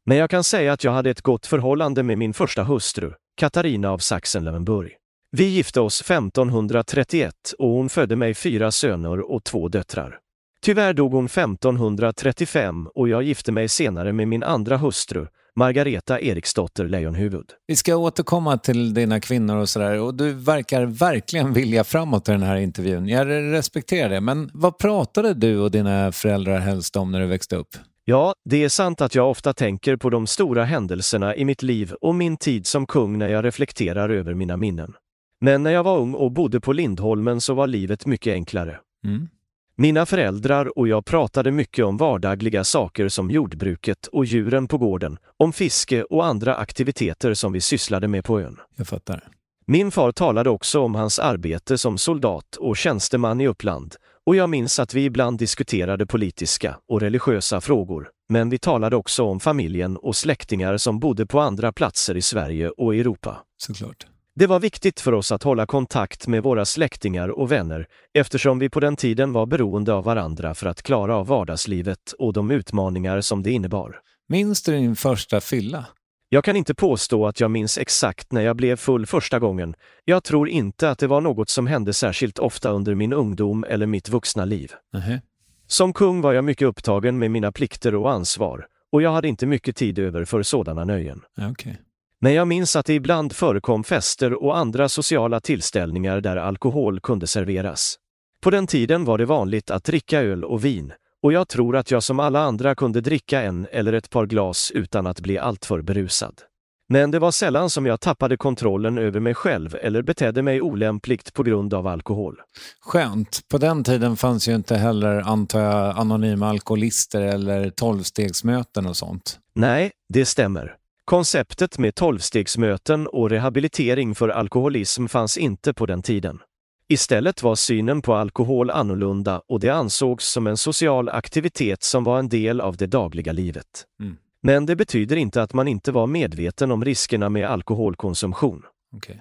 Men 0.05 0.17
jag 0.17 0.29
kan 0.29 0.43
säga 0.43 0.73
att 0.73 0.83
jag 0.83 0.91
hade 0.91 1.09
ett 1.09 1.21
gott 1.21 1.45
förhållande 1.45 2.03
med 2.03 2.17
min 2.17 2.33
första 2.33 2.63
hustru, 2.63 3.13
Katarina 3.35 3.91
av 3.91 3.97
Sachsen-Löwenburg. 3.97 4.91
Vi 5.31 5.43
gifte 5.43 5.81
oss 5.81 6.01
1531 6.01 7.33
och 7.59 7.69
hon 7.69 7.89
födde 7.89 8.15
mig 8.15 8.33
fyra 8.33 8.71
söner 8.71 9.31
och 9.31 9.43
två 9.43 9.67
döttrar. 9.67 10.19
Tyvärr 10.61 10.93
dog 10.93 11.11
hon 11.11 11.25
1535 11.25 12.87
och 12.95 13.09
jag 13.09 13.23
gifte 13.23 13.51
mig 13.51 13.69
senare 13.69 14.13
med 14.13 14.27
min 14.27 14.43
andra 14.43 14.77
hustru, 14.77 15.27
Margareta 15.55 16.19
Eriksdotter 16.19 16.87
Lejonhuvud. 16.87 17.45
Vi 17.67 17.75
ska 17.75 17.95
återkomma 17.95 18.57
till 18.57 18.93
dina 18.93 19.19
kvinnor 19.19 19.57
och 19.57 19.69
sådär 19.69 19.99
och 19.99 20.15
du 20.15 20.33
verkar 20.33 20.85
verkligen 20.85 21.53
vilja 21.53 21.83
framåt 21.83 22.29
i 22.29 22.31
den 22.31 22.43
här 22.43 22.55
intervjun. 22.55 23.07
Jag 23.07 23.27
respekterar 23.27 24.09
det, 24.09 24.21
men 24.21 24.49
vad 24.53 24.77
pratade 24.77 25.33
du 25.33 25.59
och 25.59 25.71
dina 25.71 26.11
föräldrar 26.11 26.59
helst 26.59 26.95
om 26.95 27.11
när 27.11 27.19
du 27.19 27.25
växte 27.25 27.55
upp? 27.55 27.77
Ja, 28.05 28.33
det 28.45 28.63
är 28.63 28.69
sant 28.69 29.01
att 29.01 29.15
jag 29.15 29.29
ofta 29.29 29.53
tänker 29.53 29.95
på 29.95 30.09
de 30.09 30.27
stora 30.27 30.63
händelserna 30.63 31.35
i 31.35 31.45
mitt 31.45 31.63
liv 31.63 31.93
och 32.01 32.15
min 32.15 32.37
tid 32.37 32.67
som 32.67 32.85
kung 32.85 33.17
när 33.17 33.29
jag 33.29 33.45
reflekterar 33.45 34.09
över 34.09 34.33
mina 34.33 34.57
minnen. 34.57 34.93
Men 35.41 35.63
när 35.63 35.71
jag 35.71 35.83
var 35.83 35.97
ung 35.97 36.13
och 36.13 36.31
bodde 36.31 36.61
på 36.61 36.73
Lindholmen 36.73 37.41
så 37.41 37.53
var 37.53 37.67
livet 37.67 38.05
mycket 38.05 38.33
enklare. 38.33 38.79
Mm. 39.05 39.27
Mina 39.75 40.05
föräldrar 40.05 40.77
och 40.77 40.87
jag 40.87 41.05
pratade 41.05 41.51
mycket 41.51 41.85
om 41.85 41.97
vardagliga 41.97 42.63
saker 42.63 43.09
som 43.09 43.31
jordbruket 43.31 44.07
och 44.07 44.25
djuren 44.25 44.67
på 44.67 44.77
gården, 44.77 45.17
om 45.37 45.53
fiske 45.53 46.03
och 46.03 46.25
andra 46.25 46.55
aktiviteter 46.55 47.33
som 47.33 47.53
vi 47.53 47.61
sysslade 47.61 48.07
med 48.07 48.25
på 48.25 48.41
ön. 48.41 48.57
Jag 48.75 48.87
fattar. 48.87 49.27
Min 49.65 49.91
far 49.91 50.11
talade 50.11 50.49
också 50.49 50.79
om 50.79 50.95
hans 50.95 51.19
arbete 51.19 51.77
som 51.77 51.97
soldat 51.97 52.55
och 52.55 52.77
tjänsteman 52.77 53.41
i 53.41 53.47
Uppland 53.47 53.95
och 54.25 54.35
jag 54.35 54.49
minns 54.49 54.79
att 54.79 54.93
vi 54.93 55.05
ibland 55.05 55.37
diskuterade 55.37 56.05
politiska 56.05 56.77
och 56.89 57.01
religiösa 57.01 57.61
frågor, 57.61 58.09
men 58.29 58.49
vi 58.49 58.57
talade 58.57 58.95
också 58.95 59.23
om 59.23 59.39
familjen 59.39 59.97
och 59.97 60.15
släktingar 60.15 60.77
som 60.77 60.99
bodde 60.99 61.25
på 61.25 61.39
andra 61.39 61.73
platser 61.73 62.17
i 62.17 62.21
Sverige 62.21 62.69
och 62.69 62.95
Europa. 62.95 63.37
Såklart. 63.57 64.05
Det 64.35 64.47
var 64.47 64.59
viktigt 64.59 64.99
för 64.99 65.13
oss 65.13 65.31
att 65.31 65.43
hålla 65.43 65.65
kontakt 65.65 66.27
med 66.27 66.43
våra 66.43 66.65
släktingar 66.65 67.29
och 67.29 67.51
vänner 67.51 67.87
eftersom 68.13 68.59
vi 68.59 68.69
på 68.69 68.79
den 68.79 68.95
tiden 68.95 69.33
var 69.33 69.45
beroende 69.45 69.93
av 69.93 70.03
varandra 70.03 70.53
för 70.53 70.67
att 70.67 70.81
klara 70.81 71.15
av 71.15 71.27
vardagslivet 71.27 72.13
och 72.19 72.33
de 72.33 72.51
utmaningar 72.51 73.21
som 73.21 73.43
det 73.43 73.51
innebar. 73.51 73.99
Minns 74.29 74.63
du 74.63 74.71
din 74.71 74.95
första 74.95 75.41
fylla? 75.41 75.85
Jag 76.33 76.43
kan 76.43 76.55
inte 76.55 76.75
påstå 76.75 77.27
att 77.27 77.39
jag 77.39 77.51
minns 77.51 77.77
exakt 77.77 78.31
när 78.31 78.41
jag 78.41 78.55
blev 78.55 78.75
full 78.75 79.05
första 79.05 79.39
gången. 79.39 79.75
Jag 80.05 80.23
tror 80.23 80.49
inte 80.49 80.89
att 80.89 80.99
det 80.99 81.07
var 81.07 81.21
något 81.21 81.49
som 81.49 81.67
hände 81.67 81.93
särskilt 81.93 82.39
ofta 82.39 82.69
under 82.69 82.95
min 82.95 83.13
ungdom 83.13 83.65
eller 83.69 83.85
mitt 83.85 84.09
vuxna 84.09 84.45
liv. 84.45 84.71
-huh. 84.93 85.19
Som 85.67 85.93
kung 85.93 86.21
var 86.21 86.33
jag 86.33 86.43
mycket 86.43 86.67
upptagen 86.67 87.19
med 87.19 87.31
mina 87.31 87.51
plikter 87.51 87.95
och 87.95 88.11
ansvar 88.11 88.65
och 88.91 89.01
jag 89.01 89.11
hade 89.11 89.27
inte 89.27 89.45
mycket 89.45 89.75
tid 89.75 89.99
över 89.99 90.25
för 90.25 90.43
sådana 90.43 90.85
nöjen. 90.85 91.21
Okay. 91.51 91.73
Men 92.19 92.33
jag 92.33 92.47
minns 92.47 92.75
att 92.75 92.85
det 92.85 92.93
ibland 92.93 93.33
förekom 93.33 93.83
fester 93.83 94.43
och 94.43 94.57
andra 94.57 94.89
sociala 94.89 95.39
tillställningar 95.39 96.21
där 96.21 96.37
alkohol 96.37 96.99
kunde 96.99 97.27
serveras. 97.27 97.95
På 98.41 98.49
den 98.49 98.67
tiden 98.67 99.05
var 99.05 99.17
det 99.17 99.25
vanligt 99.25 99.71
att 99.71 99.83
dricka 99.83 100.21
öl 100.21 100.43
och 100.43 100.65
vin 100.65 100.93
och 101.23 101.33
jag 101.33 101.47
tror 101.47 101.75
att 101.75 101.91
jag 101.91 102.03
som 102.03 102.19
alla 102.19 102.39
andra 102.39 102.75
kunde 102.75 103.01
dricka 103.01 103.41
en 103.41 103.67
eller 103.71 103.93
ett 103.93 104.09
par 104.09 104.25
glas 104.25 104.71
utan 104.71 105.07
att 105.07 105.19
bli 105.19 105.37
alltför 105.37 105.81
berusad. 105.81 106.41
Men 106.89 107.11
det 107.11 107.19
var 107.19 107.31
sällan 107.31 107.69
som 107.69 107.85
jag 107.85 108.01
tappade 108.01 108.37
kontrollen 108.37 108.97
över 108.97 109.19
mig 109.19 109.33
själv 109.33 109.75
eller 109.81 110.01
betedde 110.01 110.41
mig 110.41 110.61
olämpligt 110.61 111.33
på 111.33 111.43
grund 111.43 111.73
av 111.73 111.87
alkohol. 111.87 112.41
Skönt. 112.81 113.41
På 113.51 113.57
den 113.57 113.83
tiden 113.83 114.17
fanns 114.17 114.47
ju 114.47 114.55
inte 114.55 114.75
heller, 114.75 115.21
antar 115.21 115.59
jag, 115.59 115.97
anonyma 115.97 116.49
alkoholister 116.49 117.21
eller 117.21 117.69
tolvstegsmöten 117.69 118.85
och 118.85 118.97
sånt. 118.97 119.39
Nej, 119.55 119.91
det 120.13 120.25
stämmer. 120.25 120.75
Konceptet 121.05 121.77
med 121.77 121.95
tolvstegsmöten 121.95 123.07
och 123.07 123.29
rehabilitering 123.29 124.15
för 124.15 124.29
alkoholism 124.29 125.07
fanns 125.07 125.37
inte 125.37 125.73
på 125.73 125.85
den 125.85 126.01
tiden. 126.01 126.39
Istället 126.87 127.43
var 127.43 127.55
synen 127.55 128.01
på 128.01 128.15
alkohol 128.15 128.69
annorlunda 128.69 129.41
och 129.47 129.59
det 129.59 129.69
ansågs 129.69 130.31
som 130.31 130.47
en 130.47 130.57
social 130.57 131.09
aktivitet 131.09 131.83
som 131.83 132.03
var 132.03 132.19
en 132.19 132.29
del 132.29 132.61
av 132.61 132.77
det 132.77 132.87
dagliga 132.87 133.31
livet. 133.31 133.85
Mm. 133.99 134.17
Men 134.41 134.65
det 134.65 134.75
betyder 134.75 135.15
inte 135.15 135.41
att 135.41 135.53
man 135.53 135.67
inte 135.67 135.91
var 135.91 136.07
medveten 136.07 136.71
om 136.71 136.85
riskerna 136.85 137.29
med 137.29 137.49
alkoholkonsumtion. 137.49 138.63
Okay. 138.95 139.15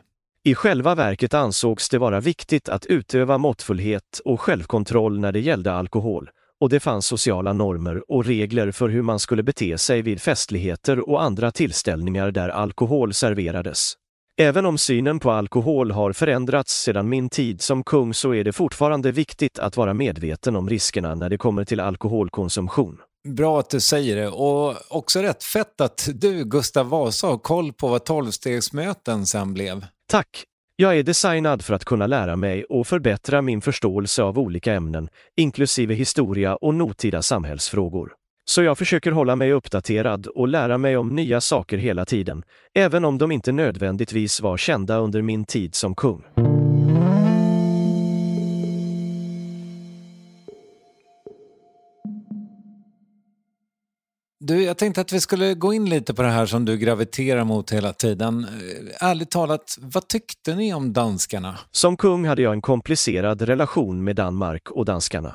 I 0.44 0.54
själva 0.54 0.94
verket 0.94 1.34
ansågs 1.34 1.88
det 1.88 1.98
vara 1.98 2.20
viktigt 2.20 2.68
att 2.68 2.86
utöva 2.86 3.38
måttfullhet 3.38 4.20
och 4.24 4.40
självkontroll 4.40 5.20
när 5.20 5.32
det 5.32 5.40
gällde 5.40 5.72
alkohol 5.72 6.30
och 6.62 6.68
det 6.68 6.80
fanns 6.80 7.06
sociala 7.06 7.52
normer 7.52 8.10
och 8.10 8.24
regler 8.24 8.70
för 8.70 8.88
hur 8.88 9.02
man 9.02 9.18
skulle 9.18 9.42
bete 9.42 9.78
sig 9.78 10.02
vid 10.02 10.20
festligheter 10.20 11.08
och 11.08 11.22
andra 11.22 11.50
tillställningar 11.50 12.30
där 12.30 12.48
alkohol 12.48 13.14
serverades. 13.14 13.94
Även 14.42 14.66
om 14.66 14.78
synen 14.78 15.18
på 15.18 15.30
alkohol 15.30 15.90
har 15.90 16.12
förändrats 16.12 16.82
sedan 16.82 17.08
min 17.08 17.28
tid 17.28 17.62
som 17.62 17.84
kung 17.84 18.14
så 18.14 18.34
är 18.34 18.44
det 18.44 18.52
fortfarande 18.52 19.12
viktigt 19.12 19.58
att 19.58 19.76
vara 19.76 19.94
medveten 19.94 20.56
om 20.56 20.68
riskerna 20.68 21.14
när 21.14 21.28
det 21.28 21.38
kommer 21.38 21.64
till 21.64 21.80
alkoholkonsumtion. 21.80 22.98
Bra 23.28 23.58
att 23.58 23.70
du 23.70 23.80
säger 23.80 24.16
det 24.16 24.28
och 24.28 24.74
också 24.90 25.20
rätt 25.22 25.44
fett 25.44 25.80
att 25.80 26.08
du, 26.14 26.44
Gustav 26.44 26.88
Vasa, 26.88 27.26
har 27.26 27.38
koll 27.38 27.72
på 27.72 27.88
vad 27.88 28.04
tolvstegsmöten 28.04 29.26
sen 29.26 29.54
blev. 29.54 29.86
Tack! 30.10 30.44
Jag 30.76 30.98
är 30.98 31.02
designad 31.02 31.62
för 31.62 31.74
att 31.74 31.84
kunna 31.84 32.06
lära 32.06 32.36
mig 32.36 32.64
och 32.64 32.86
förbättra 32.86 33.42
min 33.42 33.60
förståelse 33.60 34.22
av 34.22 34.38
olika 34.38 34.74
ämnen, 34.74 35.08
inklusive 35.36 35.94
historia 35.94 36.56
och 36.56 36.74
nutida 36.74 37.22
samhällsfrågor. 37.22 38.12
Så 38.44 38.62
jag 38.62 38.78
försöker 38.78 39.12
hålla 39.12 39.36
mig 39.36 39.52
uppdaterad 39.52 40.26
och 40.26 40.48
lära 40.48 40.78
mig 40.78 40.96
om 40.96 41.08
nya 41.08 41.40
saker 41.40 41.78
hela 41.78 42.04
tiden, 42.04 42.42
även 42.74 43.04
om 43.04 43.18
de 43.18 43.32
inte 43.32 43.52
nödvändigtvis 43.52 44.40
var 44.40 44.56
kända 44.56 44.98
under 44.98 45.22
min 45.22 45.44
tid 45.44 45.74
som 45.74 45.94
kung. 45.94 46.24
Du, 54.44 54.62
jag 54.62 54.78
tänkte 54.78 55.00
att 55.00 55.12
vi 55.12 55.20
skulle 55.20 55.54
gå 55.54 55.74
in 55.74 55.90
lite 55.90 56.14
på 56.14 56.22
det 56.22 56.28
här 56.28 56.46
som 56.46 56.64
du 56.64 56.76
graviterar 56.76 57.44
mot 57.44 57.72
hela 57.72 57.92
tiden. 57.92 58.46
Ärligt 59.00 59.30
talat, 59.30 59.76
vad 59.80 60.08
tyckte 60.08 60.54
ni 60.54 60.74
om 60.74 60.92
danskarna? 60.92 61.58
Som 61.70 61.96
kung 61.96 62.26
hade 62.26 62.42
jag 62.42 62.52
en 62.52 62.62
komplicerad 62.62 63.42
relation 63.42 64.04
med 64.04 64.16
Danmark 64.16 64.70
och 64.70 64.84
danskarna. 64.84 65.34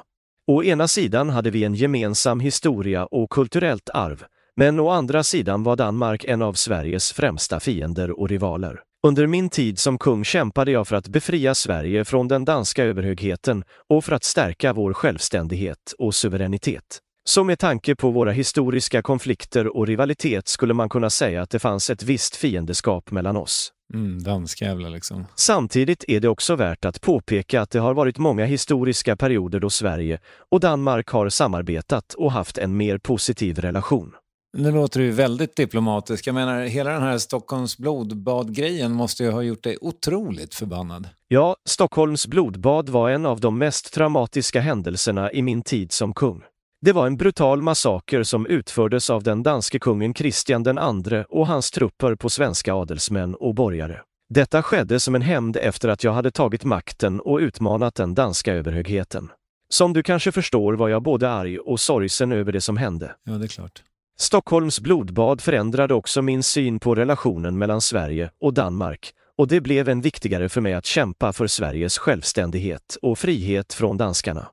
Å 0.51 0.63
ena 0.63 0.87
sidan 0.87 1.29
hade 1.29 1.49
vi 1.49 1.63
en 1.63 1.73
gemensam 1.73 2.39
historia 2.39 3.05
och 3.05 3.29
kulturellt 3.29 3.89
arv, 3.93 4.23
men 4.55 4.79
å 4.79 4.89
andra 4.89 5.23
sidan 5.23 5.63
var 5.63 5.75
Danmark 5.75 6.23
en 6.23 6.41
av 6.41 6.53
Sveriges 6.53 7.13
främsta 7.13 7.59
fiender 7.59 8.19
och 8.19 8.29
rivaler. 8.29 8.79
Under 9.07 9.27
min 9.27 9.49
tid 9.49 9.79
som 9.79 9.97
kung 9.97 10.23
kämpade 10.23 10.71
jag 10.71 10.87
för 10.87 10.95
att 10.95 11.07
befria 11.07 11.55
Sverige 11.55 12.05
från 12.05 12.27
den 12.27 12.45
danska 12.45 12.83
överhögheten 12.83 13.63
och 13.89 14.05
för 14.05 14.11
att 14.11 14.23
stärka 14.23 14.73
vår 14.73 14.93
självständighet 14.93 15.93
och 15.97 16.15
suveränitet. 16.15 16.99
Så 17.27 17.43
med 17.43 17.59
tanke 17.59 17.95
på 17.95 18.11
våra 18.11 18.31
historiska 18.31 19.01
konflikter 19.01 19.77
och 19.77 19.87
rivalitet 19.87 20.47
skulle 20.47 20.73
man 20.73 20.89
kunna 20.89 21.09
säga 21.09 21.41
att 21.41 21.49
det 21.49 21.59
fanns 21.59 21.89
ett 21.89 22.03
visst 22.03 22.35
fiendeskap 22.35 23.11
mellan 23.11 23.37
oss. 23.37 23.71
Mm, 23.93 24.23
danskjävlar 24.23 24.89
liksom. 24.89 25.25
Samtidigt 25.35 26.03
är 26.07 26.19
det 26.19 26.29
också 26.29 26.55
värt 26.55 26.85
att 26.85 27.01
påpeka 27.01 27.61
att 27.61 27.69
det 27.69 27.79
har 27.79 27.93
varit 27.93 28.17
många 28.17 28.45
historiska 28.45 29.15
perioder 29.15 29.59
då 29.59 29.69
Sverige 29.69 30.19
och 30.51 30.59
Danmark 30.59 31.09
har 31.09 31.29
samarbetat 31.29 32.13
och 32.13 32.31
haft 32.31 32.57
en 32.57 32.77
mer 32.77 32.97
positiv 32.97 33.59
relation. 33.59 34.11
Nu 34.57 34.71
låter 34.71 34.99
du 34.99 35.11
väldigt 35.11 35.55
diplomatisk. 35.55 36.27
Jag 36.27 36.35
menar, 36.35 36.61
hela 36.61 36.89
den 36.89 37.01
här 37.01 37.17
Stockholms 37.17 37.77
blodbad-grejen 37.77 38.91
måste 38.91 39.23
ju 39.23 39.31
ha 39.31 39.41
gjort 39.41 39.63
dig 39.63 39.77
otroligt 39.81 40.55
förbannad. 40.55 41.09
Ja, 41.27 41.55
Stockholms 41.65 42.27
blodbad 42.27 42.89
var 42.89 43.09
en 43.09 43.25
av 43.25 43.39
de 43.39 43.57
mest 43.57 43.93
traumatiska 43.93 44.61
händelserna 44.61 45.31
i 45.31 45.41
min 45.41 45.61
tid 45.61 45.91
som 45.91 46.13
kung. 46.13 46.43
Det 46.81 46.91
var 46.91 47.07
en 47.07 47.17
brutal 47.17 47.61
massaker 47.61 48.23
som 48.23 48.45
utfördes 48.45 49.09
av 49.09 49.23
den 49.23 49.43
danske 49.43 49.79
kungen 49.79 50.13
Kristian 50.13 50.63
den 50.63 50.77
andre 50.77 51.25
och 51.29 51.47
hans 51.47 51.71
trupper 51.71 52.15
på 52.15 52.29
svenska 52.29 52.73
adelsmän 52.73 53.35
och 53.35 53.55
borgare. 53.55 54.01
Detta 54.29 54.63
skedde 54.63 54.99
som 54.99 55.15
en 55.15 55.21
hämnd 55.21 55.57
efter 55.57 55.89
att 55.89 56.03
jag 56.03 56.11
hade 56.11 56.31
tagit 56.31 56.63
makten 56.63 57.19
och 57.19 57.37
utmanat 57.37 57.95
den 57.95 58.13
danska 58.13 58.53
överhögheten. 58.53 59.31
Som 59.69 59.93
du 59.93 60.03
kanske 60.03 60.31
förstår 60.31 60.73
var 60.73 60.89
jag 60.89 61.03
både 61.03 61.29
arg 61.29 61.59
och 61.59 61.79
sorgsen 61.79 62.31
över 62.31 62.51
det 62.51 62.61
som 62.61 62.77
hände. 62.77 63.15
Ja, 63.23 63.33
det 63.33 63.45
är 63.45 63.47
klart. 63.47 63.83
Stockholms 64.19 64.79
blodbad 64.79 65.41
förändrade 65.41 65.93
också 65.93 66.21
min 66.21 66.43
syn 66.43 66.79
på 66.79 66.95
relationen 66.95 67.57
mellan 67.57 67.81
Sverige 67.81 68.31
och 68.41 68.53
Danmark 68.53 69.11
och 69.37 69.47
det 69.47 69.61
blev 69.61 69.89
än 69.89 70.01
viktigare 70.01 70.49
för 70.49 70.61
mig 70.61 70.73
att 70.73 70.85
kämpa 70.85 71.33
för 71.33 71.47
Sveriges 71.47 71.97
självständighet 71.97 72.97
och 73.01 73.19
frihet 73.19 73.73
från 73.73 73.97
danskarna. 73.97 74.47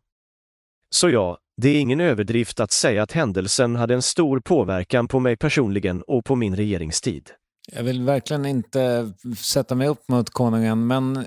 Så 0.91 1.11
ja, 1.11 1.39
det 1.57 1.69
är 1.69 1.81
ingen 1.81 2.01
överdrift 2.01 2.61
att 2.61 2.73
säga 2.73 3.03
att 3.03 3.13
händelsen 3.13 3.77
hade 3.77 3.95
en 3.95 4.03
stor 4.03 4.41
påverkan 4.41 5.09
på 5.09 5.21
mig 5.21 5.37
personligen 5.37 6.03
och 6.03 6.25
på 6.25 6.37
min 6.37 6.57
regeringstid. 6.57 7.31
Jag 7.73 7.83
vill 7.83 8.03
verkligen 8.03 8.47
inte 8.47 9.13
sätta 9.39 9.75
mig 9.75 9.89
upp 9.89 10.09
mot 10.09 10.31
konungen, 10.31 10.87
men 10.87 11.17
eh, 11.17 11.23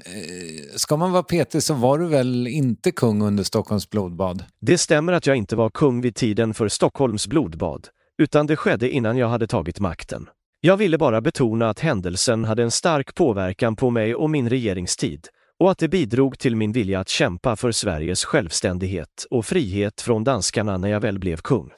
ska 0.76 0.98
man 0.98 1.12
vara 1.12 1.24
petig 1.24 1.64
så 1.64 1.74
var 1.74 2.00
du 2.00 2.08
väl 2.08 2.48
inte 2.48 2.92
kung 2.92 3.22
under 3.22 3.44
Stockholms 3.44 3.90
blodbad? 3.90 4.44
Det 4.62 4.78
stämmer 4.78 5.14
att 5.14 5.28
jag 5.28 5.36
inte 5.36 5.56
var 5.56 5.70
kung 5.70 6.02
vid 6.02 6.16
tiden 6.16 6.54
för 6.54 6.68
Stockholms 6.68 7.28
blodbad, 7.28 7.88
utan 8.18 8.48
det 8.48 8.56
skedde 8.56 8.90
innan 8.90 9.18
jag 9.18 9.28
hade 9.28 9.48
tagit 9.48 9.80
makten. 9.80 10.30
Jag 10.62 10.78
ville 10.78 10.98
bara 10.98 11.22
betona 11.22 11.70
att 11.70 11.80
händelsen 11.80 12.44
hade 12.44 12.64
en 12.64 12.72
stark 12.72 13.16
påverkan 13.16 13.76
på 13.76 13.90
mig 13.90 14.16
och 14.16 14.30
min 14.30 14.50
regeringstid 14.50 15.28
och 15.60 15.72
att 15.72 15.78
det 15.78 15.88
bidrog 15.88 16.40
till 16.40 16.56
min 16.56 16.72
vilja 16.72 17.00
att 17.00 17.10
kämpa 17.10 17.56
för 17.56 17.72
Sveriges 17.72 18.26
självständighet 18.26 19.26
och 19.30 19.46
frihet 19.46 20.02
från 20.02 20.24
danskarna 20.24 20.78
när 20.78 20.90
jag 20.90 21.00
väl 21.00 21.20
blev 21.20 21.38
kung. 21.38 21.72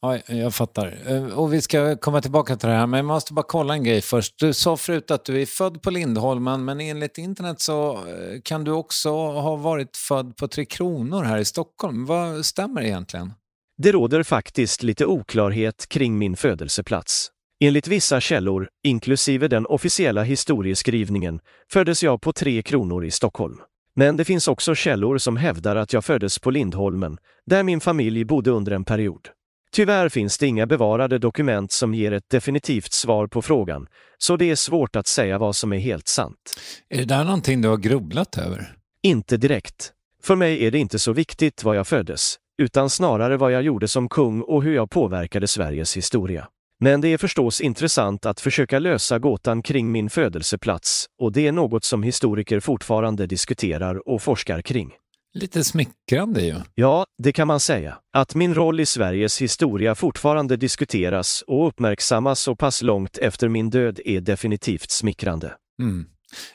Ja, 0.00 0.18
jag 0.26 0.54
fattar. 0.54 0.98
Eh, 1.06 1.38
och 1.38 1.52
vi 1.52 1.60
ska 1.60 1.96
komma 1.96 2.20
tillbaka 2.20 2.56
till 2.56 2.68
det 2.68 2.74
här, 2.74 2.86
men 2.86 2.98
jag 2.98 3.04
måste 3.04 3.32
bara 3.32 3.44
kolla 3.48 3.74
en 3.74 3.84
grej 3.84 4.00
först. 4.00 4.34
Du 4.38 4.52
sa 4.52 4.76
förut 4.76 5.10
att 5.10 5.24
du 5.24 5.42
är 5.42 5.46
född 5.46 5.82
på 5.82 5.90
Lindholmen, 5.90 6.64
men 6.64 6.80
enligt 6.80 7.18
internet 7.18 7.60
så 7.60 7.92
eh, 7.92 8.40
kan 8.44 8.64
du 8.64 8.70
också 8.70 9.10
ha 9.16 9.56
varit 9.56 9.96
född 9.96 10.36
på 10.36 10.48
Tre 10.48 10.64
Kronor 10.64 11.22
här 11.22 11.38
i 11.38 11.44
Stockholm. 11.44 12.06
Vad 12.06 12.46
stämmer 12.46 12.82
egentligen? 12.82 13.32
Det 13.78 13.92
råder 13.92 14.22
faktiskt 14.22 14.82
lite 14.82 15.06
oklarhet 15.06 15.86
kring 15.88 16.18
min 16.18 16.36
födelseplats. 16.36 17.30
Enligt 17.60 17.88
vissa 17.88 18.20
källor, 18.20 18.68
inklusive 18.84 19.48
den 19.48 19.66
officiella 19.66 20.22
historieskrivningen, 20.22 21.40
föddes 21.72 22.02
jag 22.02 22.20
på 22.20 22.32
Tre 22.32 22.62
Kronor 22.62 23.04
i 23.04 23.10
Stockholm. 23.10 23.56
Men 23.94 24.16
det 24.16 24.24
finns 24.24 24.48
också 24.48 24.74
källor 24.74 25.18
som 25.18 25.36
hävdar 25.36 25.76
att 25.76 25.92
jag 25.92 26.04
föddes 26.04 26.38
på 26.38 26.50
Lindholmen, 26.50 27.18
där 27.46 27.62
min 27.62 27.80
familj 27.80 28.24
bodde 28.24 28.50
under 28.50 28.72
en 28.72 28.84
period. 28.84 29.28
Tyvärr 29.72 30.08
finns 30.08 30.38
det 30.38 30.46
inga 30.46 30.66
bevarade 30.66 31.18
dokument 31.18 31.72
som 31.72 31.94
ger 31.94 32.12
ett 32.12 32.30
definitivt 32.30 32.92
svar 32.92 33.26
på 33.26 33.42
frågan, 33.42 33.86
så 34.18 34.36
det 34.36 34.50
är 34.50 34.56
svårt 34.56 34.96
att 34.96 35.06
säga 35.06 35.38
vad 35.38 35.56
som 35.56 35.72
är 35.72 35.78
helt 35.78 36.08
sant. 36.08 36.60
Är 36.88 36.98
det 36.98 37.04
där 37.04 37.24
någonting 37.24 37.62
du 37.62 37.68
har 37.68 37.76
grubblat 37.76 38.38
över? 38.38 38.74
Inte 39.02 39.36
direkt. 39.36 39.92
För 40.22 40.36
mig 40.36 40.66
är 40.66 40.70
det 40.70 40.78
inte 40.78 40.98
så 40.98 41.12
viktigt 41.12 41.64
var 41.64 41.74
jag 41.74 41.86
föddes, 41.86 42.36
utan 42.58 42.90
snarare 42.90 43.36
vad 43.36 43.52
jag 43.52 43.62
gjorde 43.62 43.88
som 43.88 44.08
kung 44.08 44.42
och 44.42 44.62
hur 44.62 44.74
jag 44.74 44.90
påverkade 44.90 45.46
Sveriges 45.46 45.96
historia. 45.96 46.48
Men 46.80 47.00
det 47.00 47.08
är 47.08 47.18
förstås 47.18 47.60
intressant 47.60 48.26
att 48.26 48.40
försöka 48.40 48.78
lösa 48.78 49.18
gåtan 49.18 49.62
kring 49.62 49.92
min 49.92 50.10
födelseplats 50.10 51.06
och 51.20 51.32
det 51.32 51.46
är 51.46 51.52
något 51.52 51.84
som 51.84 52.02
historiker 52.02 52.60
fortfarande 52.60 53.26
diskuterar 53.26 54.08
och 54.08 54.22
forskar 54.22 54.62
kring. 54.62 54.92
Lite 55.34 55.64
smickrande 55.64 56.40
ju. 56.40 56.54
Ja, 56.74 57.06
det 57.18 57.32
kan 57.32 57.46
man 57.46 57.60
säga. 57.60 57.98
Att 58.12 58.34
min 58.34 58.54
roll 58.54 58.80
i 58.80 58.86
Sveriges 58.86 59.42
historia 59.42 59.94
fortfarande 59.94 60.56
diskuteras 60.56 61.44
och 61.46 61.68
uppmärksammas 61.68 62.40
så 62.40 62.56
pass 62.56 62.82
långt 62.82 63.18
efter 63.18 63.48
min 63.48 63.70
död 63.70 64.00
är 64.04 64.20
definitivt 64.20 64.90
smickrande. 64.90 65.52
Mm. 65.82 66.06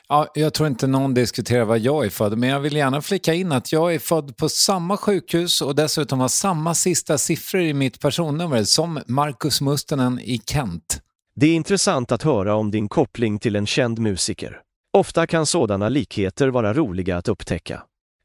Ja, 0.08 0.28
jag 0.34 0.54
tror 0.54 0.68
inte 0.68 0.86
någon 0.86 1.14
diskuterar 1.14 1.64
var 1.64 1.76
jag 1.76 2.04
är 2.04 2.10
född, 2.10 2.38
men 2.38 2.48
jag 2.48 2.60
vill 2.60 2.76
gärna 2.76 3.02
flika 3.02 3.34
in 3.34 3.52
att 3.52 3.72
jag 3.72 3.94
är 3.94 3.98
född 3.98 4.36
på 4.36 4.48
samma 4.48 4.96
sjukhus 4.96 5.62
och 5.62 5.74
dessutom 5.74 6.20
har 6.20 6.28
samma 6.28 6.74
sista 6.74 7.18
siffror 7.18 7.62
i 7.62 7.74
mitt 7.74 8.00
personnummer 8.00 8.64
som 8.64 9.00
Marcus 9.06 9.60
Mustonen 9.60 10.20
i 10.20 10.40
Kent. 10.46 11.00
Det 11.34 11.46
är 11.46 11.54
intressant 11.54 12.12
att 12.12 12.22
höra 12.22 12.54
om 12.54 12.70
din 12.70 12.88
koppling 12.88 13.38
till 13.38 13.56
en 13.56 13.66
känd 13.66 13.98
musiker. 13.98 14.60
Ofta 14.92 15.26
kan 15.26 15.46
sådana 15.46 15.88
likheter 15.88 16.48
vara 16.48 16.74
roliga 16.74 17.16
att 17.16 17.28
upptäcka. 17.28 17.82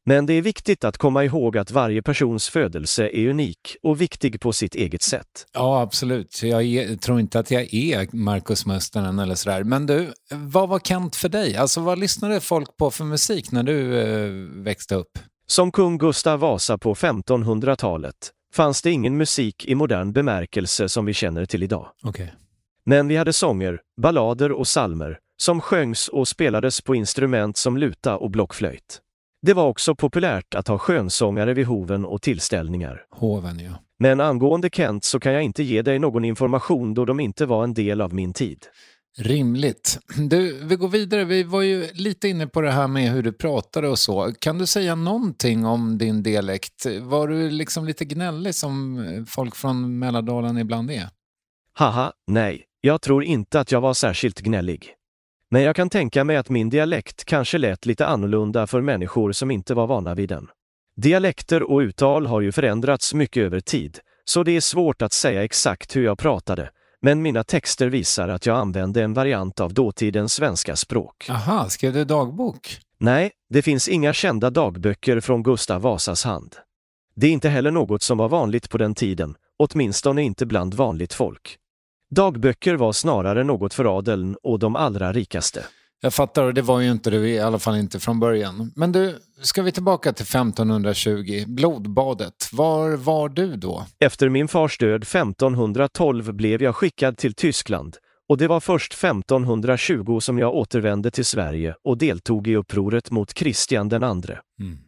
Men 0.08 0.26
det 0.26 0.32
är 0.32 0.42
viktigt 0.42 0.84
att 0.84 0.98
komma 0.98 1.24
ihåg 1.24 1.58
att 1.58 1.70
varje 1.70 2.02
persons 2.02 2.48
födelse 2.48 3.08
är 3.08 3.28
unik 3.28 3.76
och 3.82 4.00
viktig 4.00 4.40
på 4.40 4.52
sitt 4.52 4.74
eget 4.74 5.02
sätt. 5.02 5.46
Ja, 5.52 5.80
absolut. 5.80 6.42
Jag 6.42 6.62
är, 6.62 6.96
tror 6.96 7.20
inte 7.20 7.38
att 7.38 7.50
jag 7.50 7.74
är 7.74 8.16
Marcus 8.16 8.66
Mustonen 8.66 9.18
eller 9.18 9.34
sådär. 9.34 9.64
Men 9.64 9.86
du, 9.86 10.12
vad 10.30 10.68
var 10.68 10.78
Kent 10.78 11.16
för 11.16 11.28
dig? 11.28 11.56
Alltså 11.56 11.80
vad 11.80 11.98
lyssnade 11.98 12.40
folk 12.40 12.76
på 12.76 12.90
för 12.90 13.04
musik 13.04 13.52
när 13.52 13.62
du 13.62 14.00
eh, 14.00 14.30
växte 14.64 14.94
upp? 14.94 15.18
Som 15.46 15.72
kung 15.72 15.98
Gustav 15.98 16.40
Vasa 16.40 16.78
på 16.78 16.94
1500-talet 16.94 18.30
fanns 18.54 18.82
det 18.82 18.90
ingen 18.90 19.16
musik 19.16 19.64
i 19.64 19.74
modern 19.74 20.12
bemärkelse 20.12 20.88
som 20.88 21.04
vi 21.04 21.14
känner 21.14 21.46
till 21.46 21.62
idag. 21.62 21.86
Okay. 22.02 22.26
Men 22.84 23.08
vi 23.08 23.16
hade 23.16 23.32
sånger, 23.32 23.80
ballader 24.02 24.52
och 24.52 24.68
salmer 24.68 25.18
som 25.40 25.60
sjöngs 25.60 26.08
och 26.08 26.28
spelades 26.28 26.80
på 26.80 26.94
instrument 26.94 27.56
som 27.56 27.76
luta 27.76 28.16
och 28.16 28.30
blockflöjt. 28.30 29.02
Det 29.42 29.54
var 29.54 29.66
också 29.66 29.94
populärt 29.94 30.54
att 30.54 30.68
ha 30.68 30.78
skönsångare 30.78 31.54
vid 31.54 31.66
hoven 31.66 32.04
och 32.04 32.22
tillställningar. 32.22 33.06
Hoven, 33.10 33.60
ja. 33.60 33.70
Men 33.98 34.20
angående 34.20 34.70
Kent 34.70 35.04
så 35.04 35.20
kan 35.20 35.32
jag 35.32 35.42
inte 35.42 35.62
ge 35.62 35.82
dig 35.82 35.98
någon 35.98 36.24
information 36.24 36.94
då 36.94 37.04
de 37.04 37.20
inte 37.20 37.46
var 37.46 37.64
en 37.64 37.74
del 37.74 38.00
av 38.00 38.14
min 38.14 38.32
tid. 38.32 38.66
Rimligt. 39.18 39.98
Du, 40.30 40.64
vi 40.64 40.76
går 40.76 40.88
vidare. 40.88 41.24
Vi 41.24 41.42
var 41.42 41.62
ju 41.62 41.88
lite 41.92 42.28
inne 42.28 42.46
på 42.46 42.60
det 42.60 42.70
här 42.70 42.88
med 42.88 43.12
hur 43.12 43.22
du 43.22 43.32
pratade 43.32 43.88
och 43.88 43.98
så. 43.98 44.32
Kan 44.38 44.58
du 44.58 44.66
säga 44.66 44.94
någonting 44.94 45.66
om 45.66 45.98
din 45.98 46.22
dialekt? 46.22 46.86
Var 47.00 47.28
du 47.28 47.50
liksom 47.50 47.84
lite 47.84 48.04
gnällig 48.04 48.54
som 48.54 49.26
folk 49.28 49.56
från 49.56 49.98
Mälardalen 49.98 50.58
ibland 50.58 50.90
är? 50.90 51.08
Haha, 51.72 52.12
nej. 52.26 52.64
Jag 52.80 53.02
tror 53.02 53.24
inte 53.24 53.60
att 53.60 53.72
jag 53.72 53.80
var 53.80 53.94
särskilt 53.94 54.40
gnällig. 54.40 54.94
Men 55.50 55.62
jag 55.62 55.76
kan 55.76 55.90
tänka 55.90 56.24
mig 56.24 56.36
att 56.36 56.48
min 56.48 56.70
dialekt 56.70 57.24
kanske 57.24 57.58
lät 57.58 57.86
lite 57.86 58.06
annorlunda 58.06 58.66
för 58.66 58.80
människor 58.80 59.32
som 59.32 59.50
inte 59.50 59.74
var 59.74 59.86
vana 59.86 60.14
vid 60.14 60.28
den. 60.28 60.48
Dialekter 60.96 61.62
och 61.62 61.78
uttal 61.78 62.26
har 62.26 62.40
ju 62.40 62.52
förändrats 62.52 63.14
mycket 63.14 63.42
över 63.42 63.60
tid, 63.60 63.98
så 64.24 64.42
det 64.42 64.56
är 64.56 64.60
svårt 64.60 65.02
att 65.02 65.12
säga 65.12 65.44
exakt 65.44 65.96
hur 65.96 66.04
jag 66.04 66.18
pratade, 66.18 66.70
men 67.02 67.22
mina 67.22 67.44
texter 67.44 67.88
visar 67.88 68.28
att 68.28 68.46
jag 68.46 68.56
använde 68.56 69.02
en 69.02 69.14
variant 69.14 69.60
av 69.60 69.74
dåtidens 69.74 70.32
svenska 70.32 70.76
språk. 70.76 71.26
Aha, 71.30 71.68
skrev 71.68 71.92
du 71.92 72.04
dagbok? 72.04 72.80
Nej, 73.00 73.30
det 73.50 73.62
finns 73.62 73.88
inga 73.88 74.12
kända 74.12 74.50
dagböcker 74.50 75.20
från 75.20 75.42
Gustav 75.42 75.82
Vasas 75.82 76.24
hand. 76.24 76.56
Det 77.16 77.26
är 77.26 77.30
inte 77.30 77.48
heller 77.48 77.70
något 77.70 78.02
som 78.02 78.18
var 78.18 78.28
vanligt 78.28 78.70
på 78.70 78.78
den 78.78 78.94
tiden, 78.94 79.34
åtminstone 79.58 80.22
inte 80.22 80.46
bland 80.46 80.74
vanligt 80.74 81.14
folk. 81.14 81.58
Dagböcker 82.10 82.74
var 82.74 82.92
snarare 82.92 83.44
något 83.44 83.74
för 83.74 83.98
adeln 83.98 84.36
och 84.42 84.58
de 84.58 84.76
allra 84.76 85.12
rikaste. 85.12 85.64
Jag 86.00 86.14
fattar, 86.14 86.42
och 86.42 86.54
det 86.54 86.62
var 86.62 86.80
ju 86.80 86.90
inte 86.90 87.10
det, 87.10 87.28
i 87.28 87.40
alla 87.40 87.58
fall 87.58 87.76
inte 87.76 88.00
från 88.00 88.20
början. 88.20 88.72
Men 88.76 88.92
du, 88.92 89.18
ska 89.42 89.62
vi 89.62 89.72
tillbaka 89.72 90.12
till 90.12 90.24
1520, 90.24 91.44
blodbadet. 91.46 92.48
Var 92.52 92.96
var 92.96 93.28
du 93.28 93.56
då? 93.56 93.86
Efter 93.98 94.28
min 94.28 94.48
fars 94.48 94.78
död 94.78 95.02
1512 95.02 96.32
blev 96.32 96.62
jag 96.62 96.76
skickad 96.76 97.16
till 97.16 97.34
Tyskland 97.34 97.96
och 98.28 98.38
det 98.38 98.48
var 98.48 98.60
först 98.60 98.92
1520 98.92 100.20
som 100.20 100.38
jag 100.38 100.54
återvände 100.54 101.10
till 101.10 101.24
Sverige 101.24 101.74
och 101.84 101.98
deltog 101.98 102.48
i 102.48 102.56
upproret 102.56 103.10
mot 103.10 103.34
Kristian 103.34 103.88
den 103.88 104.02
andre. 104.02 104.40
Mm. 104.60 104.78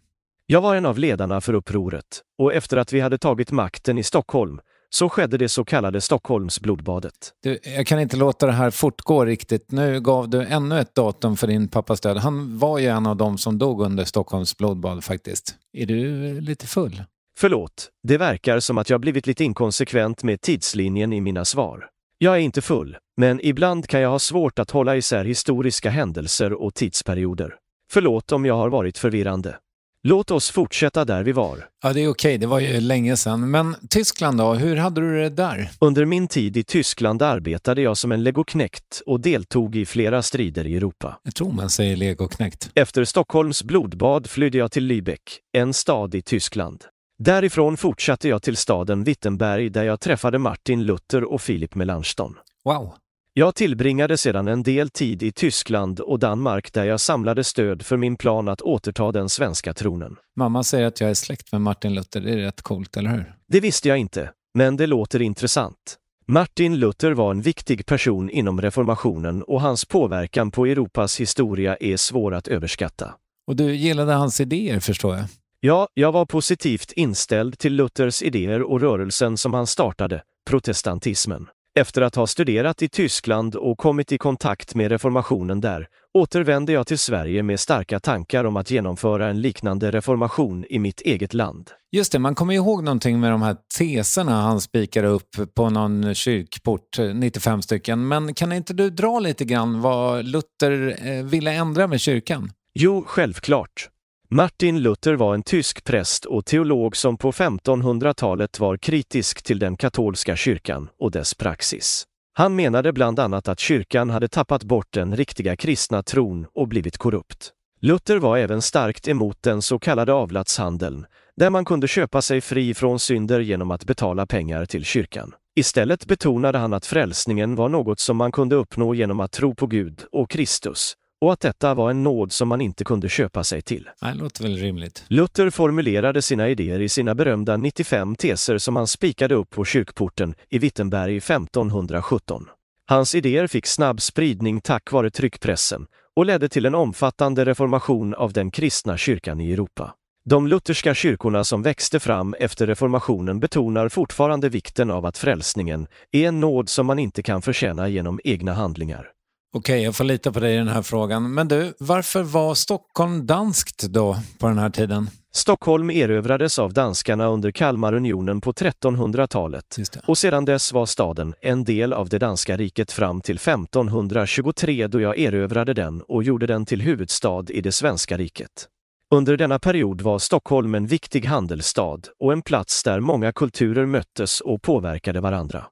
Jag 0.46 0.60
var 0.60 0.76
en 0.76 0.86
av 0.86 0.98
ledarna 0.98 1.40
för 1.40 1.54
upproret 1.54 2.22
och 2.38 2.54
efter 2.54 2.76
att 2.76 2.92
vi 2.92 3.00
hade 3.00 3.18
tagit 3.18 3.50
makten 3.50 3.98
i 3.98 4.02
Stockholm 4.02 4.60
så 4.90 5.08
skedde 5.08 5.38
det 5.38 5.48
så 5.48 5.64
kallade 5.64 6.00
Stockholmsblodbadet. 6.00 7.32
Du, 7.42 7.58
jag 7.62 7.86
kan 7.86 8.00
inte 8.00 8.16
låta 8.16 8.46
det 8.46 8.52
här 8.52 8.70
fortgå 8.70 9.24
riktigt. 9.24 9.70
Nu 9.70 10.00
gav 10.00 10.28
du 10.28 10.42
ännu 10.42 10.80
ett 10.80 10.94
datum 10.94 11.36
för 11.36 11.46
din 11.46 11.68
pappas 11.68 12.00
död. 12.00 12.16
Han 12.16 12.58
var 12.58 12.78
ju 12.78 12.86
en 12.86 13.06
av 13.06 13.16
dem 13.16 13.38
som 13.38 13.58
dog 13.58 13.82
under 13.82 14.04
Stockholms 14.04 14.56
blodbad 14.56 15.04
faktiskt. 15.04 15.54
Är 15.72 15.86
du 15.86 16.40
lite 16.40 16.66
full? 16.66 17.02
Förlåt, 17.38 17.88
det 18.02 18.18
verkar 18.18 18.60
som 18.60 18.78
att 18.78 18.90
jag 18.90 19.00
blivit 19.00 19.26
lite 19.26 19.44
inkonsekvent 19.44 20.22
med 20.22 20.40
tidslinjen 20.40 21.12
i 21.12 21.20
mina 21.20 21.44
svar. 21.44 21.86
Jag 22.18 22.34
är 22.34 22.38
inte 22.38 22.62
full, 22.62 22.96
men 23.16 23.40
ibland 23.42 23.86
kan 23.86 24.00
jag 24.00 24.10
ha 24.10 24.18
svårt 24.18 24.58
att 24.58 24.70
hålla 24.70 24.96
isär 24.96 25.24
historiska 25.24 25.90
händelser 25.90 26.52
och 26.52 26.74
tidsperioder. 26.74 27.54
Förlåt 27.92 28.32
om 28.32 28.44
jag 28.44 28.54
har 28.54 28.68
varit 28.68 28.98
förvirrande. 28.98 29.56
Låt 30.02 30.30
oss 30.30 30.50
fortsätta 30.50 31.04
där 31.04 31.22
vi 31.22 31.32
var. 31.32 31.68
Ja, 31.82 31.92
det 31.92 32.00
är 32.00 32.08
okej. 32.08 32.38
Det 32.38 32.46
var 32.46 32.60
ju 32.60 32.80
länge 32.80 33.16
sedan. 33.16 33.50
Men 33.50 33.76
Tyskland 33.90 34.38
då? 34.38 34.54
Hur 34.54 34.76
hade 34.76 35.00
du 35.00 35.20
det 35.20 35.28
där? 35.28 35.70
Under 35.78 36.04
min 36.04 36.28
tid 36.28 36.56
i 36.56 36.64
Tyskland 36.64 37.22
arbetade 37.22 37.82
jag 37.82 37.96
som 37.96 38.12
en 38.12 38.22
legoknekt 38.22 39.02
och 39.06 39.20
deltog 39.20 39.76
i 39.76 39.86
flera 39.86 40.22
strider 40.22 40.66
i 40.66 40.76
Europa. 40.76 41.20
Jag 41.22 41.34
tror 41.34 41.52
man 41.52 41.70
säger 41.70 41.96
legoknekt. 41.96 42.70
Efter 42.74 43.04
Stockholms 43.04 43.62
blodbad 43.62 44.26
flydde 44.30 44.58
jag 44.58 44.72
till 44.72 44.86
Lübeck, 44.92 45.38
en 45.52 45.74
stad 45.74 46.14
i 46.14 46.22
Tyskland. 46.22 46.84
Därifrån 47.18 47.76
fortsatte 47.76 48.28
jag 48.28 48.42
till 48.42 48.56
staden 48.56 49.04
Wittenberg 49.04 49.68
där 49.68 49.84
jag 49.84 50.00
träffade 50.00 50.38
Martin 50.38 50.84
Luther 50.84 51.24
och 51.24 51.40
Philip 51.40 51.74
Melanchthon. 51.74 52.34
Wow. 52.64 52.94
Jag 53.32 53.54
tillbringade 53.54 54.16
sedan 54.16 54.48
en 54.48 54.62
del 54.62 54.90
tid 54.90 55.22
i 55.22 55.32
Tyskland 55.32 56.00
och 56.00 56.18
Danmark 56.18 56.72
där 56.72 56.84
jag 56.84 57.00
samlade 57.00 57.44
stöd 57.44 57.82
för 57.86 57.96
min 57.96 58.16
plan 58.16 58.48
att 58.48 58.60
återta 58.60 59.12
den 59.12 59.28
svenska 59.28 59.74
tronen. 59.74 60.16
Mamma 60.36 60.62
säger 60.62 60.86
att 60.86 61.00
jag 61.00 61.10
är 61.10 61.14
släkt 61.14 61.52
med 61.52 61.60
Martin 61.60 61.94
Luther. 61.94 62.20
Det 62.20 62.32
är 62.32 62.36
rätt 62.36 62.62
coolt, 62.62 62.96
eller 62.96 63.10
hur? 63.10 63.34
Det 63.48 63.60
visste 63.60 63.88
jag 63.88 63.98
inte, 63.98 64.30
men 64.54 64.76
det 64.76 64.86
låter 64.86 65.22
intressant. 65.22 65.96
Martin 66.26 66.76
Luther 66.76 67.10
var 67.10 67.30
en 67.30 67.42
viktig 67.42 67.86
person 67.86 68.30
inom 68.30 68.60
reformationen 68.60 69.42
och 69.42 69.60
hans 69.60 69.84
påverkan 69.84 70.50
på 70.50 70.66
Europas 70.66 71.20
historia 71.20 71.76
är 71.76 71.96
svår 71.96 72.34
att 72.34 72.48
överskatta. 72.48 73.14
Och 73.46 73.56
du 73.56 73.74
gillade 73.74 74.12
hans 74.12 74.40
idéer, 74.40 74.80
förstår 74.80 75.16
jag? 75.16 75.24
Ja, 75.60 75.88
jag 75.94 76.12
var 76.12 76.26
positivt 76.26 76.92
inställd 76.92 77.58
till 77.58 77.74
Luthers 77.74 78.22
idéer 78.22 78.62
och 78.62 78.80
rörelsen 78.80 79.36
som 79.36 79.54
han 79.54 79.66
startade, 79.66 80.22
protestantismen. 80.50 81.46
Efter 81.80 82.02
att 82.02 82.14
ha 82.14 82.26
studerat 82.26 82.82
i 82.82 82.88
Tyskland 82.88 83.54
och 83.54 83.78
kommit 83.78 84.12
i 84.12 84.18
kontakt 84.18 84.74
med 84.74 84.90
reformationen 84.90 85.60
där 85.60 85.86
återvände 86.18 86.72
jag 86.72 86.86
till 86.86 86.98
Sverige 86.98 87.42
med 87.42 87.60
starka 87.60 88.00
tankar 88.00 88.44
om 88.44 88.56
att 88.56 88.70
genomföra 88.70 89.28
en 89.28 89.40
liknande 89.40 89.90
reformation 89.90 90.64
i 90.70 90.78
mitt 90.78 91.00
eget 91.00 91.34
land. 91.34 91.70
Just 91.92 92.12
det, 92.12 92.18
man 92.18 92.34
kommer 92.34 92.54
ihåg 92.54 92.84
någonting 92.84 93.20
med 93.20 93.30
de 93.30 93.42
här 93.42 93.56
teserna 93.78 94.42
han 94.42 94.60
spikade 94.60 95.08
upp 95.08 95.54
på 95.54 95.70
någon 95.70 96.14
kyrkport, 96.14 96.98
95 97.14 97.62
stycken. 97.62 98.08
Men 98.08 98.34
kan 98.34 98.52
inte 98.52 98.72
du 98.72 98.90
dra 98.90 99.18
lite 99.18 99.44
grann 99.44 99.80
vad 99.80 100.24
Luther 100.24 101.06
eh, 101.06 101.24
ville 101.24 101.52
ändra 101.52 101.86
med 101.86 102.00
kyrkan? 102.00 102.50
Jo, 102.74 103.04
självklart. 103.06 103.88
Martin 104.32 104.82
Luther 104.82 105.14
var 105.14 105.34
en 105.34 105.42
tysk 105.42 105.84
präst 105.84 106.24
och 106.24 106.46
teolog 106.46 106.96
som 106.96 107.16
på 107.16 107.32
1500-talet 107.32 108.60
var 108.60 108.76
kritisk 108.76 109.42
till 109.42 109.58
den 109.58 109.76
katolska 109.76 110.36
kyrkan 110.36 110.88
och 111.00 111.10
dess 111.10 111.34
praxis. 111.34 112.04
Han 112.32 112.56
menade 112.56 112.92
bland 112.92 113.18
annat 113.18 113.48
att 113.48 113.60
kyrkan 113.60 114.10
hade 114.10 114.28
tappat 114.28 114.64
bort 114.64 114.86
den 114.90 115.16
riktiga 115.16 115.56
kristna 115.56 116.02
tron 116.02 116.46
och 116.54 116.68
blivit 116.68 116.98
korrupt. 116.98 117.52
Luther 117.80 118.16
var 118.16 118.38
även 118.38 118.62
starkt 118.62 119.08
emot 119.08 119.38
den 119.40 119.62
så 119.62 119.78
kallade 119.78 120.12
avlatshandeln, 120.12 121.06
där 121.36 121.50
man 121.50 121.64
kunde 121.64 121.88
köpa 121.88 122.22
sig 122.22 122.40
fri 122.40 122.74
från 122.74 122.98
synder 122.98 123.40
genom 123.40 123.70
att 123.70 123.84
betala 123.84 124.26
pengar 124.26 124.64
till 124.64 124.84
kyrkan. 124.84 125.34
Istället 125.56 126.06
betonade 126.06 126.58
han 126.58 126.72
att 126.72 126.86
frälsningen 126.86 127.54
var 127.54 127.68
något 127.68 128.00
som 128.00 128.16
man 128.16 128.32
kunde 128.32 128.56
uppnå 128.56 128.94
genom 128.94 129.20
att 129.20 129.32
tro 129.32 129.54
på 129.54 129.66
Gud 129.66 130.04
och 130.12 130.30
Kristus 130.30 130.96
och 131.20 131.32
att 131.32 131.40
detta 131.40 131.74
var 131.74 131.90
en 131.90 132.02
nåd 132.02 132.32
som 132.32 132.48
man 132.48 132.60
inte 132.60 132.84
kunde 132.84 133.08
köpa 133.08 133.44
sig 133.44 133.62
till. 133.62 133.88
Det 134.00 134.14
låter 134.14 134.42
väl 134.42 134.56
rimligt. 134.56 135.04
Luther 135.08 135.50
formulerade 135.50 136.22
sina 136.22 136.48
idéer 136.48 136.80
i 136.80 136.88
sina 136.88 137.14
berömda 137.14 137.56
95 137.56 138.16
teser 138.16 138.58
som 138.58 138.76
han 138.76 138.86
spikade 138.86 139.34
upp 139.34 139.50
på 139.50 139.64
kyrkporten 139.64 140.34
i 140.48 140.58
Wittenberg 140.58 141.16
1517. 141.16 142.46
Hans 142.86 143.14
idéer 143.14 143.46
fick 143.46 143.66
snabb 143.66 144.02
spridning 144.02 144.60
tack 144.60 144.92
vare 144.92 145.10
tryckpressen 145.10 145.86
och 146.16 146.26
ledde 146.26 146.48
till 146.48 146.66
en 146.66 146.74
omfattande 146.74 147.44
reformation 147.44 148.14
av 148.14 148.32
den 148.32 148.50
kristna 148.50 148.96
kyrkan 148.96 149.40
i 149.40 149.52
Europa. 149.52 149.94
De 150.24 150.46
lutherska 150.46 150.94
kyrkorna 150.94 151.44
som 151.44 151.62
växte 151.62 152.00
fram 152.00 152.34
efter 152.34 152.66
reformationen 152.66 153.40
betonar 153.40 153.88
fortfarande 153.88 154.48
vikten 154.48 154.90
av 154.90 155.06
att 155.06 155.18
frälsningen 155.18 155.86
är 156.12 156.28
en 156.28 156.40
nåd 156.40 156.68
som 156.68 156.86
man 156.86 156.98
inte 156.98 157.22
kan 157.22 157.42
förtjäna 157.42 157.88
genom 157.88 158.20
egna 158.24 158.52
handlingar. 158.52 159.10
Okej, 159.52 159.82
jag 159.82 159.96
får 159.96 160.04
lita 160.04 160.32
på 160.32 160.40
dig 160.40 160.54
i 160.54 160.56
den 160.56 160.68
här 160.68 160.82
frågan. 160.82 161.34
Men 161.34 161.48
du, 161.48 161.74
varför 161.78 162.22
var 162.22 162.54
Stockholm 162.54 163.26
danskt 163.26 163.82
då 163.82 164.16
på 164.38 164.48
den 164.48 164.58
här 164.58 164.70
tiden? 164.70 165.10
Stockholm 165.32 165.90
erövrades 165.90 166.58
av 166.58 166.72
danskarna 166.72 167.26
under 167.26 167.50
Kalmarunionen 167.50 168.40
på 168.40 168.52
1300-talet 168.52 169.76
och 170.06 170.18
sedan 170.18 170.44
dess 170.44 170.72
var 170.72 170.86
staden 170.86 171.34
en 171.40 171.64
del 171.64 171.92
av 171.92 172.08
det 172.08 172.18
danska 172.18 172.56
riket 172.56 172.92
fram 172.92 173.20
till 173.20 173.36
1523 173.36 174.86
då 174.86 175.00
jag 175.00 175.18
erövrade 175.18 175.74
den 175.74 176.02
och 176.02 176.22
gjorde 176.22 176.46
den 176.46 176.66
till 176.66 176.82
huvudstad 176.82 177.44
i 177.48 177.60
det 177.60 177.72
svenska 177.72 178.16
riket. 178.16 178.68
Under 179.14 179.36
denna 179.36 179.58
period 179.58 180.00
var 180.00 180.18
Stockholm 180.18 180.74
en 180.74 180.86
viktig 180.86 181.26
handelsstad 181.26 182.00
och 182.20 182.32
en 182.32 182.42
plats 182.42 182.82
där 182.82 183.00
många 183.00 183.32
kulturer 183.32 183.86
möttes 183.86 184.40
och 184.40 184.62
påverkade 184.62 185.20
varandra. 185.20 185.64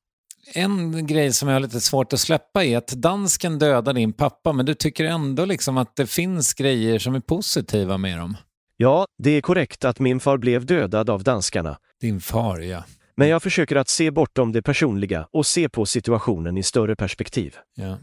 En 0.52 1.06
grej 1.06 1.32
som 1.32 1.48
jag 1.48 1.54
har 1.54 1.60
lite 1.60 1.80
svårt 1.80 2.12
att 2.12 2.20
släppa 2.20 2.64
är 2.64 2.78
att 2.78 2.88
dansken 2.88 3.58
dödar 3.58 3.92
din 3.92 4.12
pappa, 4.12 4.52
men 4.52 4.66
du 4.66 4.74
tycker 4.74 5.04
ändå 5.04 5.44
liksom 5.44 5.78
att 5.78 5.96
det 5.96 6.06
finns 6.06 6.54
grejer 6.54 6.98
som 6.98 7.14
är 7.14 7.20
positiva 7.20 7.98
med 7.98 8.18
dem. 8.18 8.36
Ja, 8.76 9.06
det 9.18 9.30
är 9.30 9.40
korrekt 9.40 9.84
att 9.84 9.98
min 9.98 10.20
far 10.20 10.38
blev 10.38 10.66
dödad 10.66 11.10
av 11.10 11.22
danskarna. 11.22 11.78
Din 12.00 12.20
far, 12.20 12.58
ja. 12.58 12.84
Men 13.16 13.28
jag 13.28 13.42
försöker 13.42 13.76
att 13.76 13.88
se 13.88 14.10
bortom 14.10 14.52
det 14.52 14.62
personliga 14.62 15.28
och 15.32 15.46
se 15.46 15.68
på 15.68 15.86
situationen 15.86 16.56
i 16.56 16.62
större 16.62 16.96
perspektiv. 16.96 17.56
ja. 17.74 17.98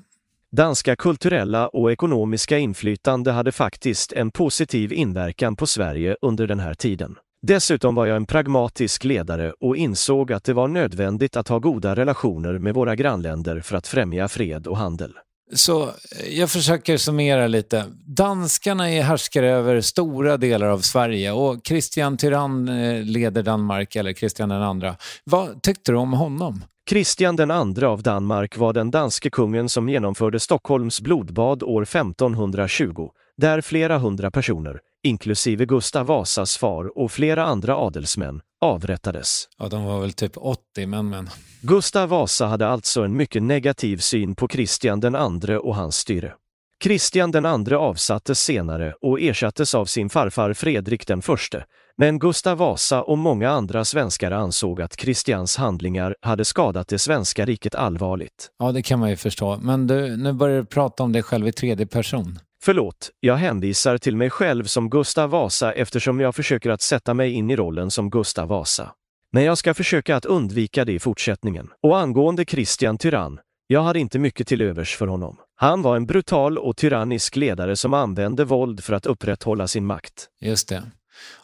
Danska 0.52 0.96
kulturella 0.96 1.68
och 1.68 1.92
ekonomiska 1.92 2.58
inflytande 2.58 3.32
hade 3.32 3.52
faktiskt 3.52 4.12
en 4.12 4.32
positiv 4.32 4.94
inverkan 4.94 5.56
på 5.56 5.68
Sverige 5.68 6.18
under 6.22 6.48
den 6.48 6.60
här 6.60 6.74
tiden. 6.74 7.16
Dessutom 7.48 7.96
var 7.96 8.06
jag 8.06 8.16
en 8.16 8.26
pragmatisk 8.26 9.04
ledare 9.04 9.54
och 9.60 9.78
insåg 9.78 10.32
att 10.32 10.44
det 10.44 10.54
var 10.54 10.68
nödvändigt 10.68 11.38
att 11.38 11.48
ha 11.48 11.60
goda 11.60 11.96
relationer 11.96 12.60
med 12.60 12.74
våra 12.74 12.96
grannländer 12.96 13.60
för 13.60 13.78
att 13.78 13.88
främja 13.88 14.28
fred 14.28 14.68
och 14.68 14.78
handel. 14.78 15.14
Så 15.54 15.84
eh, 15.84 15.90
jag 16.30 16.50
försöker 16.50 16.98
summera 16.98 17.48
lite. 17.48 17.86
Danskarna 18.06 18.92
är 18.92 19.02
härskare 19.02 19.52
över 19.52 19.82
stora 19.82 20.38
delar 20.38 20.68
av 20.68 20.80
Sverige 20.80 21.32
och 21.32 21.66
Kristian 21.66 22.18
Tyrann 22.18 22.68
eh, 22.68 23.04
leder 23.04 23.44
Danmark, 23.44 23.96
eller 23.96 24.14
Kristian 24.14 24.50
den 24.50 24.62
andra. 24.62 24.96
Vad 25.24 25.62
tyckte 25.62 25.92
du 25.92 25.98
om 25.98 26.14
honom? 26.14 26.64
Kristian 26.90 27.36
den 27.36 27.52
andre 27.52 27.88
av 27.88 28.02
Danmark 28.02 28.58
var 28.58 28.74
den 28.74 28.92
danske 28.92 29.30
kungen 29.30 29.70
som 29.70 29.90
genomförde 29.90 30.40
Stockholms 30.40 31.02
blodbad 31.02 31.64
år 31.64 31.82
1520, 31.82 33.10
där 33.38 33.62
flera 33.62 33.98
hundra 33.98 34.32
personer, 34.32 34.80
inklusive 35.06 35.66
Gustav 35.66 36.06
Vasas 36.06 36.58
far 36.58 36.98
och 36.98 37.12
flera 37.12 37.46
andra 37.46 37.76
adelsmän, 37.78 38.42
avrättades. 38.62 39.48
Ja, 39.58 39.68
de 39.68 39.86
var 39.86 40.00
väl 40.00 40.14
typ 40.14 40.38
80, 40.38 40.88
men 40.88 41.10
men. 41.10 41.30
Gustav 41.62 42.10
Vasa 42.10 42.46
hade 42.46 42.68
alltså 42.68 43.02
en 43.02 43.18
mycket 43.18 43.44
negativ 43.44 43.98
syn 43.98 44.36
på 44.36 44.48
Kristian 44.48 45.00
den 45.00 45.16
andre 45.16 45.60
och 45.60 45.76
hans 45.76 45.98
styre. 45.98 46.34
Kristian 46.80 47.32
den 47.32 47.46
andre 47.46 47.78
avsattes 47.78 48.40
senare 48.40 48.94
och 49.02 49.22
ersattes 49.22 49.76
av 49.76 49.86
sin 49.86 50.10
farfar 50.10 50.54
Fredrik 50.54 51.08
den 51.08 51.22
förste, 51.22 51.66
men 51.98 52.20
Gustav 52.20 52.58
Vasa 52.58 53.02
och 53.02 53.18
många 53.18 53.50
andra 53.50 53.86
svenskar 53.86 54.32
ansåg 54.32 54.82
att 54.82 54.96
Kristians 54.96 55.58
handlingar 55.58 56.16
hade 56.22 56.46
skadat 56.46 56.88
det 56.88 57.00
svenska 57.00 57.46
riket 57.46 57.76
allvarligt. 57.76 58.52
Ja, 58.60 58.72
det 58.72 58.82
kan 58.82 59.00
man 59.00 59.10
ju 59.10 59.16
förstå. 59.16 59.58
Men 59.58 59.88
du, 59.88 60.18
nu 60.18 60.34
börjar 60.34 60.58
du 60.58 60.66
prata 60.66 61.04
om 61.04 61.12
dig 61.12 61.24
själv 61.24 61.48
i 61.48 61.52
tredje 61.52 61.86
person. 61.86 62.40
Förlåt, 62.66 63.10
jag 63.20 63.36
hänvisar 63.36 63.98
till 63.98 64.16
mig 64.16 64.30
själv 64.30 64.64
som 64.64 64.90
Gustav 64.90 65.30
Vasa 65.30 65.72
eftersom 65.72 66.20
jag 66.20 66.36
försöker 66.36 66.70
att 66.70 66.82
sätta 66.82 67.14
mig 67.14 67.32
in 67.32 67.50
i 67.50 67.56
rollen 67.56 67.92
som 67.92 68.10
Gustav 68.10 68.48
Vasa. 68.48 68.92
Men 69.32 69.44
jag 69.44 69.58
ska 69.58 69.74
försöka 69.74 70.16
att 70.16 70.26
undvika 70.26 70.86
det 70.86 70.94
i 70.94 71.00
fortsättningen. 71.00 71.70
Och 71.84 72.00
angående 72.00 72.46
Kristian 72.46 72.98
Tyrann, 72.98 73.40
jag 73.68 73.84
hade 73.84 74.00
inte 74.00 74.20
mycket 74.20 74.48
till 74.48 74.62
övers 74.62 74.96
för 74.96 75.08
honom. 75.08 75.38
Han 75.56 75.82
var 75.82 75.96
en 75.96 76.06
brutal 76.06 76.58
och 76.58 76.78
tyrannisk 76.78 77.36
ledare 77.36 77.76
som 77.76 77.94
använde 77.94 78.46
våld 78.46 78.84
för 78.84 78.94
att 78.94 79.06
upprätthålla 79.06 79.68
sin 79.68 79.86
makt. 79.86 80.28
Just 80.42 80.70
det. 80.70 80.84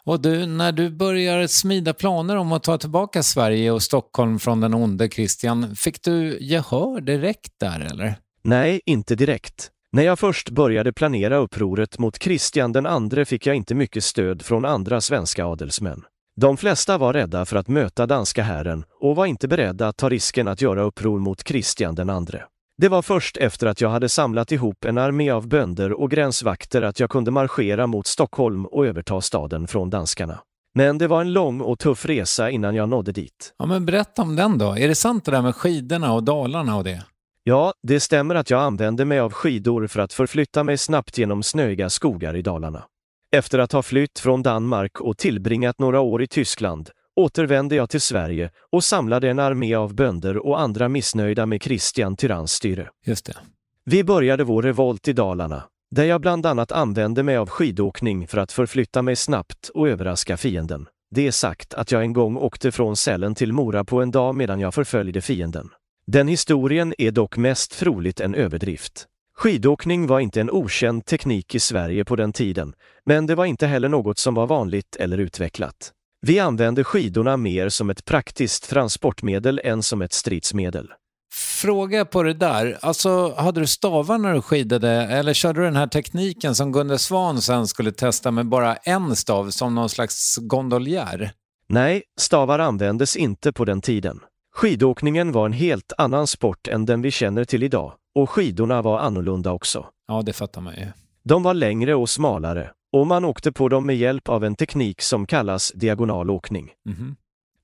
Och 0.04 0.22
du, 0.22 0.46
när 0.46 0.72
du 0.72 0.90
börjar 0.90 1.46
smida 1.46 1.94
planer 1.94 2.36
om 2.36 2.52
att 2.52 2.62
ta 2.62 2.78
tillbaka 2.78 3.22
Sverige 3.22 3.70
och 3.70 3.82
Stockholm 3.82 4.38
från 4.38 4.60
den 4.60 4.74
onde 4.74 5.08
Kristian, 5.08 5.76
fick 5.76 6.02
du 6.02 6.38
gehör 6.40 7.00
direkt 7.00 7.52
där 7.60 7.80
eller? 7.80 8.14
Nej, 8.42 8.80
inte 8.86 9.14
direkt. 9.14 9.70
När 9.94 10.02
jag 10.02 10.18
först 10.18 10.50
började 10.50 10.92
planera 10.92 11.36
upproret 11.36 11.98
mot 11.98 12.18
Kristian 12.18 12.72
den 12.72 13.26
fick 13.26 13.46
jag 13.46 13.56
inte 13.56 13.74
mycket 13.74 14.04
stöd 14.04 14.42
från 14.42 14.64
andra 14.64 15.00
svenska 15.00 15.46
adelsmän. 15.46 16.04
De 16.40 16.56
flesta 16.56 16.98
var 16.98 17.12
rädda 17.12 17.44
för 17.44 17.56
att 17.56 17.68
möta 17.68 18.06
danska 18.06 18.42
hären 18.42 18.84
och 19.00 19.16
var 19.16 19.26
inte 19.26 19.48
beredda 19.48 19.88
att 19.88 19.96
ta 19.96 20.08
risken 20.08 20.48
att 20.48 20.60
göra 20.60 20.82
uppror 20.82 21.18
mot 21.18 21.44
Kristian 21.44 21.94
den 21.94 22.10
andre. 22.10 22.42
Det 22.78 22.88
var 22.88 23.02
först 23.02 23.36
efter 23.36 23.66
att 23.66 23.80
jag 23.80 23.88
hade 23.88 24.08
samlat 24.08 24.52
ihop 24.52 24.84
en 24.84 24.98
armé 24.98 25.30
av 25.30 25.48
bönder 25.48 25.92
och 25.92 26.10
gränsvakter 26.10 26.82
att 26.82 27.00
jag 27.00 27.10
kunde 27.10 27.30
marschera 27.30 27.86
mot 27.86 28.06
Stockholm 28.06 28.66
och 28.66 28.86
överta 28.86 29.20
staden 29.20 29.66
från 29.66 29.90
danskarna. 29.90 30.38
Men 30.74 30.98
det 30.98 31.06
var 31.06 31.20
en 31.20 31.32
lång 31.32 31.60
och 31.60 31.78
tuff 31.78 32.06
resa 32.06 32.50
innan 32.50 32.74
jag 32.74 32.88
nådde 32.88 33.12
dit. 33.12 33.54
Ja, 33.58 33.66
men 33.66 33.86
berätta 33.86 34.22
om 34.22 34.36
den 34.36 34.58
då. 34.58 34.78
Är 34.78 34.88
det 34.88 34.94
sant 34.94 35.24
det 35.24 35.30
där 35.30 35.42
med 35.42 35.56
skidorna 35.56 36.12
och 36.12 36.22
Dalarna 36.22 36.76
och 36.76 36.84
det? 36.84 37.02
Ja, 37.44 37.72
det 37.82 38.00
stämmer 38.00 38.34
att 38.34 38.50
jag 38.50 38.60
använde 38.60 39.04
mig 39.04 39.18
av 39.18 39.32
skidor 39.32 39.86
för 39.86 40.00
att 40.00 40.12
förflytta 40.12 40.64
mig 40.64 40.78
snabbt 40.78 41.18
genom 41.18 41.42
snöiga 41.42 41.90
skogar 41.90 42.36
i 42.36 42.42
Dalarna. 42.42 42.84
Efter 43.32 43.58
att 43.58 43.72
ha 43.72 43.82
flytt 43.82 44.18
från 44.18 44.42
Danmark 44.42 45.00
och 45.00 45.18
tillbringat 45.18 45.78
några 45.78 46.00
år 46.00 46.22
i 46.22 46.26
Tyskland 46.26 46.90
återvände 47.16 47.74
jag 47.74 47.90
till 47.90 48.00
Sverige 48.00 48.50
och 48.72 48.84
samlade 48.84 49.30
en 49.30 49.38
armé 49.38 49.74
av 49.74 49.94
bönder 49.94 50.46
och 50.46 50.60
andra 50.60 50.88
missnöjda 50.88 51.46
med 51.46 51.62
Kristian 51.62 52.16
Tyranns 52.16 52.52
styre. 52.52 52.88
Just 53.06 53.26
det. 53.26 53.36
Vi 53.84 54.04
började 54.04 54.44
vår 54.44 54.62
revolt 54.62 55.08
i 55.08 55.12
Dalarna, 55.12 55.62
där 55.90 56.04
jag 56.04 56.20
bland 56.20 56.46
annat 56.46 56.72
använde 56.72 57.22
mig 57.22 57.36
av 57.36 57.48
skidåkning 57.48 58.26
för 58.26 58.38
att 58.38 58.52
förflytta 58.52 59.02
mig 59.02 59.16
snabbt 59.16 59.68
och 59.74 59.88
överraska 59.88 60.36
fienden. 60.36 60.86
Det 61.10 61.26
är 61.26 61.30
sagt 61.30 61.74
att 61.74 61.92
jag 61.92 62.02
en 62.02 62.12
gång 62.12 62.36
åkte 62.36 62.72
från 62.72 62.96
Sälen 62.96 63.34
till 63.34 63.52
Mora 63.52 63.84
på 63.84 64.02
en 64.02 64.10
dag 64.10 64.34
medan 64.34 64.60
jag 64.60 64.74
förföljde 64.74 65.20
fienden. 65.20 65.70
Den 66.06 66.28
historien 66.28 66.94
är 66.98 67.10
dock 67.10 67.36
mest 67.36 67.78
troligt 67.78 68.20
en 68.20 68.34
överdrift. 68.34 69.06
Skidåkning 69.36 70.06
var 70.06 70.20
inte 70.20 70.40
en 70.40 70.50
okänd 70.50 71.06
teknik 71.06 71.54
i 71.54 71.60
Sverige 71.60 72.04
på 72.04 72.16
den 72.16 72.32
tiden, 72.32 72.72
men 73.06 73.26
det 73.26 73.34
var 73.34 73.44
inte 73.44 73.66
heller 73.66 73.88
något 73.88 74.18
som 74.18 74.34
var 74.34 74.46
vanligt 74.46 74.96
eller 74.96 75.18
utvecklat. 75.18 75.92
Vi 76.26 76.38
använde 76.40 76.84
skidorna 76.84 77.36
mer 77.36 77.68
som 77.68 77.90
ett 77.90 78.04
praktiskt 78.04 78.70
transportmedel 78.70 79.60
än 79.64 79.82
som 79.82 80.02
ett 80.02 80.12
stridsmedel. 80.12 80.88
Fråga 81.34 82.04
på 82.04 82.22
det 82.22 82.34
där. 82.34 82.78
Alltså, 82.82 83.34
hade 83.34 83.60
du 83.60 83.66
stavar 83.66 84.18
när 84.18 84.34
du 84.34 84.42
skidade 84.42 84.90
eller 84.90 85.34
körde 85.34 85.60
du 85.60 85.64
den 85.64 85.76
här 85.76 85.86
tekniken 85.86 86.54
som 86.54 86.72
Gunde 86.72 86.98
Svan 86.98 87.42
sen 87.42 87.66
skulle 87.66 87.92
testa 87.92 88.30
med 88.30 88.46
bara 88.46 88.76
en 88.76 89.16
stav 89.16 89.50
som 89.50 89.74
någon 89.74 89.88
slags 89.88 90.36
gondoljär? 90.36 91.32
Nej, 91.68 92.02
stavar 92.20 92.58
användes 92.58 93.16
inte 93.16 93.52
på 93.52 93.64
den 93.64 93.80
tiden. 93.80 94.20
Skidåkningen 94.54 95.32
var 95.32 95.46
en 95.46 95.52
helt 95.52 95.92
annan 95.98 96.26
sport 96.26 96.68
än 96.68 96.86
den 96.86 97.02
vi 97.02 97.10
känner 97.10 97.44
till 97.44 97.62
idag 97.62 97.92
och 98.14 98.30
skidorna 98.30 98.82
var 98.82 98.98
annorlunda 98.98 99.52
också. 99.52 99.86
Ja, 100.08 100.22
det 100.22 100.32
fattar 100.32 100.60
man 100.60 100.74
ju. 100.74 100.86
De 101.24 101.42
var 101.42 101.54
längre 101.54 101.94
och 101.94 102.10
smalare 102.10 102.70
och 102.92 103.06
man 103.06 103.24
åkte 103.24 103.52
på 103.52 103.68
dem 103.68 103.86
med 103.86 103.96
hjälp 103.96 104.28
av 104.28 104.44
en 104.44 104.54
teknik 104.54 105.02
som 105.02 105.26
kallas 105.26 105.72
diagonalåkning. 105.74 106.70
Mhm. 106.84 107.16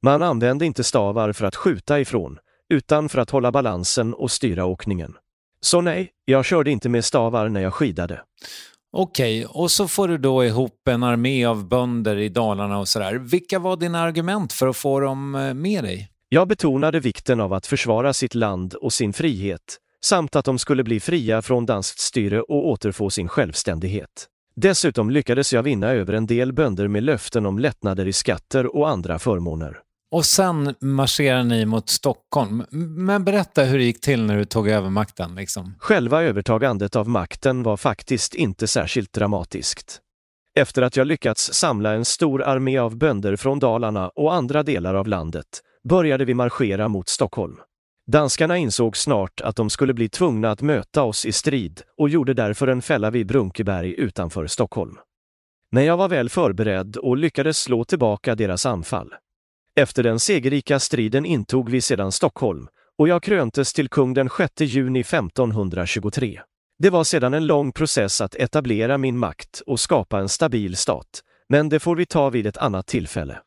Man 0.03 0.23
använde 0.23 0.67
inte 0.67 0.85
stavar 0.85 1.33
för 1.33 1.45
att 1.45 1.57
skjuta 1.57 2.01
ifrån, 2.01 2.39
utan 2.69 3.09
för 3.09 3.19
att 3.19 3.31
hålla 3.31 3.53
balansen 3.53 4.15
och 4.15 4.31
styra 4.31 4.65
åkningen. 4.65 5.15
Så 5.61 5.81
nej, 5.81 6.11
jag 6.25 6.45
körde 6.45 6.71
inte 6.71 6.89
med 6.89 7.05
stavar 7.05 7.49
när 7.49 7.61
jag 7.61 7.75
skidade. 7.75 8.23
Okej, 8.93 9.47
och 9.47 9.71
så 9.71 9.89
får 9.89 10.09
du 10.09 10.19
då 10.19 10.45
ihop 10.45 10.89
en 10.89 11.03
armé 11.03 11.45
av 11.45 11.69
bönder 11.69 12.17
i 12.17 12.29
Dalarna 12.29 12.79
och 12.79 12.89
sådär. 12.89 13.15
Vilka 13.15 13.59
var 13.59 13.77
dina 13.77 14.01
argument 14.01 14.53
för 14.53 14.67
att 14.67 14.77
få 14.77 15.01
dem 15.01 15.35
eh, 15.35 15.55
med 15.55 15.85
dig? 15.85 16.11
Jag 16.31 16.49
betonade 16.49 17.01
vikten 17.01 17.41
av 17.41 17.53
att 17.53 17.67
försvara 17.67 18.13
sitt 18.13 18.35
land 18.35 18.75
och 18.75 18.93
sin 18.93 19.13
frihet, 19.13 19.79
samt 20.01 20.37
att 20.37 20.45
de 20.45 20.59
skulle 20.59 20.85
bli 20.85 21.01
fria 21.01 21.43
från 21.43 21.67
danskt 21.67 21.99
styre 21.99 22.41
och 22.41 22.69
återfå 22.69 23.11
sin 23.11 23.29
självständighet. 23.29 24.27
Dessutom 24.57 25.11
lyckades 25.11 25.53
jag 25.53 25.63
vinna 25.63 25.89
över 25.89 26.13
en 26.13 26.27
del 26.27 26.53
bönder 26.53 26.89
med 26.89 27.03
löften 27.03 27.47
om 27.47 27.59
lättnader 27.59 28.07
i 28.07 28.13
skatter 28.13 28.77
och 28.77 28.89
andra 28.89 29.19
förmåner. 29.19 29.79
Och 30.11 30.25
sen 30.25 30.75
marscherar 30.81 31.45
ni 31.45 31.67
mot 31.67 31.89
Stockholm. 31.89 32.65
Men 32.97 33.25
berätta 33.25 33.65
hur 33.65 33.79
det 33.79 33.85
gick 33.85 34.01
till 34.01 34.25
när 34.25 34.37
du 34.37 34.45
tog 34.45 34.69
över 34.69 34.91
makten. 34.91 35.35
Liksom. 35.35 35.75
Själva 35.79 36.23
övertagandet 36.23 36.97
av 36.97 37.09
makten 37.09 37.63
var 37.63 37.77
faktiskt 37.77 38.35
inte 38.35 38.67
särskilt 38.67 39.13
dramatiskt. 39.13 40.01
Efter 40.59 40.83
att 40.83 40.97
jag 40.97 41.07
lyckats 41.07 41.53
samla 41.53 41.95
en 41.95 42.05
stor 42.05 42.43
armé 42.43 42.79
av 42.79 42.97
bönder 42.97 43.37
från 43.37 43.59
Dalarna 43.59 44.09
och 44.09 44.35
andra 44.35 44.63
delar 44.63 44.95
av 44.95 45.09
landet 45.09 45.47
började 45.85 46.25
vi 46.25 46.35
marschera 46.35 46.89
mot 46.89 47.09
Stockholm. 47.09 47.57
Danskarna 48.07 48.57
insåg 48.57 48.97
snart 48.97 49.41
att 49.41 49.57
de 49.57 49.71
skulle 49.71 49.95
bli 49.95 50.09
tvungna 50.09 50.51
att 50.51 50.63
möta 50.63 51.03
oss 51.03 51.27
i 51.27 51.33
strid 51.33 51.83
och 51.99 52.09
gjorde 52.09 52.35
därför 52.35 52.67
en 52.67 52.83
fälla 52.83 53.11
vid 53.11 53.27
Brunkeberg 53.27 53.95
utanför 53.95 54.47
Stockholm. 54.47 54.99
Men 55.71 55.85
jag 55.85 55.97
var 55.97 56.09
väl 56.09 56.29
förberedd 56.29 56.97
och 56.97 57.17
lyckades 57.17 57.59
slå 57.59 57.85
tillbaka 57.85 58.35
deras 58.35 58.67
anfall. 58.67 59.15
Efter 59.75 60.03
den 60.03 60.21
segerrika 60.21 60.81
striden 60.81 61.25
intog 61.27 61.71
vi 61.71 61.81
sedan 61.81 62.13
Stockholm 62.13 62.69
och 62.99 63.09
jag 63.09 63.23
kröntes 63.23 63.73
till 63.73 63.89
kung 63.89 64.15
den 64.15 64.29
6 64.39 64.53
juni 64.61 65.01
1523. 65.01 66.41
Det 66.79 66.91
var 66.91 67.05
sedan 67.05 67.35
en 67.35 67.47
lång 67.47 67.73
process 67.73 68.21
att 68.21 68.35
etablera 68.35 68.99
min 68.99 69.19
makt 69.19 69.63
och 69.67 69.81
skapa 69.81 70.19
en 70.19 70.29
stabil 70.29 70.77
stat, 70.77 71.23
men 71.49 71.69
det 71.69 71.81
får 71.81 71.97
vi 71.97 72.07
ta 72.07 72.31
vid 72.31 72.47
ett 72.47 72.57
annat 72.57 72.87
tillfälle. 72.87 73.39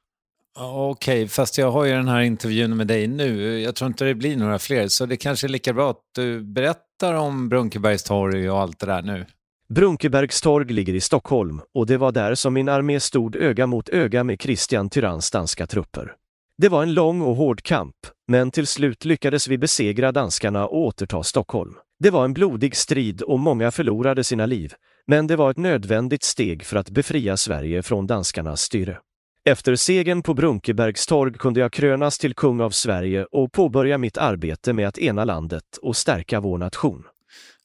Okej, 0.59 1.27
fast 1.27 1.57
jag 1.57 1.71
har 1.71 1.85
ju 1.85 1.91
den 1.91 2.07
här 2.07 2.21
intervjun 2.21 2.77
med 2.77 2.87
dig 2.87 3.07
nu. 3.07 3.59
Jag 3.59 3.75
tror 3.75 3.87
inte 3.87 4.05
det 4.05 4.15
blir 4.15 4.37
några 4.37 4.59
fler, 4.59 4.87
så 4.87 5.05
det 5.05 5.17
kanske 5.17 5.47
är 5.47 5.49
lika 5.49 5.73
bra 5.73 5.89
att 5.89 6.01
du 6.15 6.41
berättar 6.41 7.13
om 7.13 7.49
Brunkebergstorg 7.49 8.49
och 8.49 8.59
allt 8.59 8.79
det 8.79 8.85
där 8.85 9.01
nu. 9.01 9.25
Brunkebergstorg 9.69 10.73
ligger 10.73 10.93
i 10.93 11.01
Stockholm 11.01 11.61
och 11.73 11.85
det 11.85 11.97
var 11.97 12.11
där 12.11 12.35
som 12.35 12.53
min 12.53 12.69
armé 12.69 12.99
stod 12.99 13.35
öga 13.35 13.67
mot 13.67 13.89
öga 13.89 14.23
med 14.23 14.39
Kristian 14.39 14.89
Tyranns 14.89 15.31
danska 15.31 15.67
trupper. 15.67 16.13
Det 16.57 16.69
var 16.69 16.83
en 16.83 16.93
lång 16.93 17.21
och 17.21 17.35
hård 17.35 17.61
kamp, 17.61 17.95
men 18.27 18.51
till 18.51 18.67
slut 18.67 19.05
lyckades 19.05 19.47
vi 19.47 19.57
besegra 19.57 20.11
danskarna 20.11 20.67
och 20.67 20.77
återta 20.77 21.23
Stockholm. 21.23 21.73
Det 21.99 22.09
var 22.09 22.25
en 22.25 22.33
blodig 22.33 22.75
strid 22.75 23.21
och 23.21 23.39
många 23.39 23.71
förlorade 23.71 24.23
sina 24.23 24.45
liv, 24.45 24.73
men 25.07 25.27
det 25.27 25.35
var 25.35 25.51
ett 25.51 25.57
nödvändigt 25.57 26.23
steg 26.23 26.65
för 26.65 26.77
att 26.77 26.89
befria 26.89 27.37
Sverige 27.37 27.83
från 27.83 28.07
danskarnas 28.07 28.61
styre. 28.61 28.97
Efter 29.45 29.75
segern 29.75 30.23
på 30.23 30.33
Brunkebergstorg 30.33 31.33
kunde 31.33 31.59
jag 31.59 31.73
krönas 31.73 32.17
till 32.17 32.33
kung 32.33 32.61
av 32.61 32.69
Sverige 32.69 33.25
och 33.25 33.51
påbörja 33.51 33.97
mitt 33.97 34.17
arbete 34.17 34.73
med 34.73 34.87
att 34.87 34.97
ena 34.97 35.25
landet 35.25 35.63
och 35.81 35.95
stärka 35.95 36.39
vår 36.39 36.57
nation. 36.57 37.03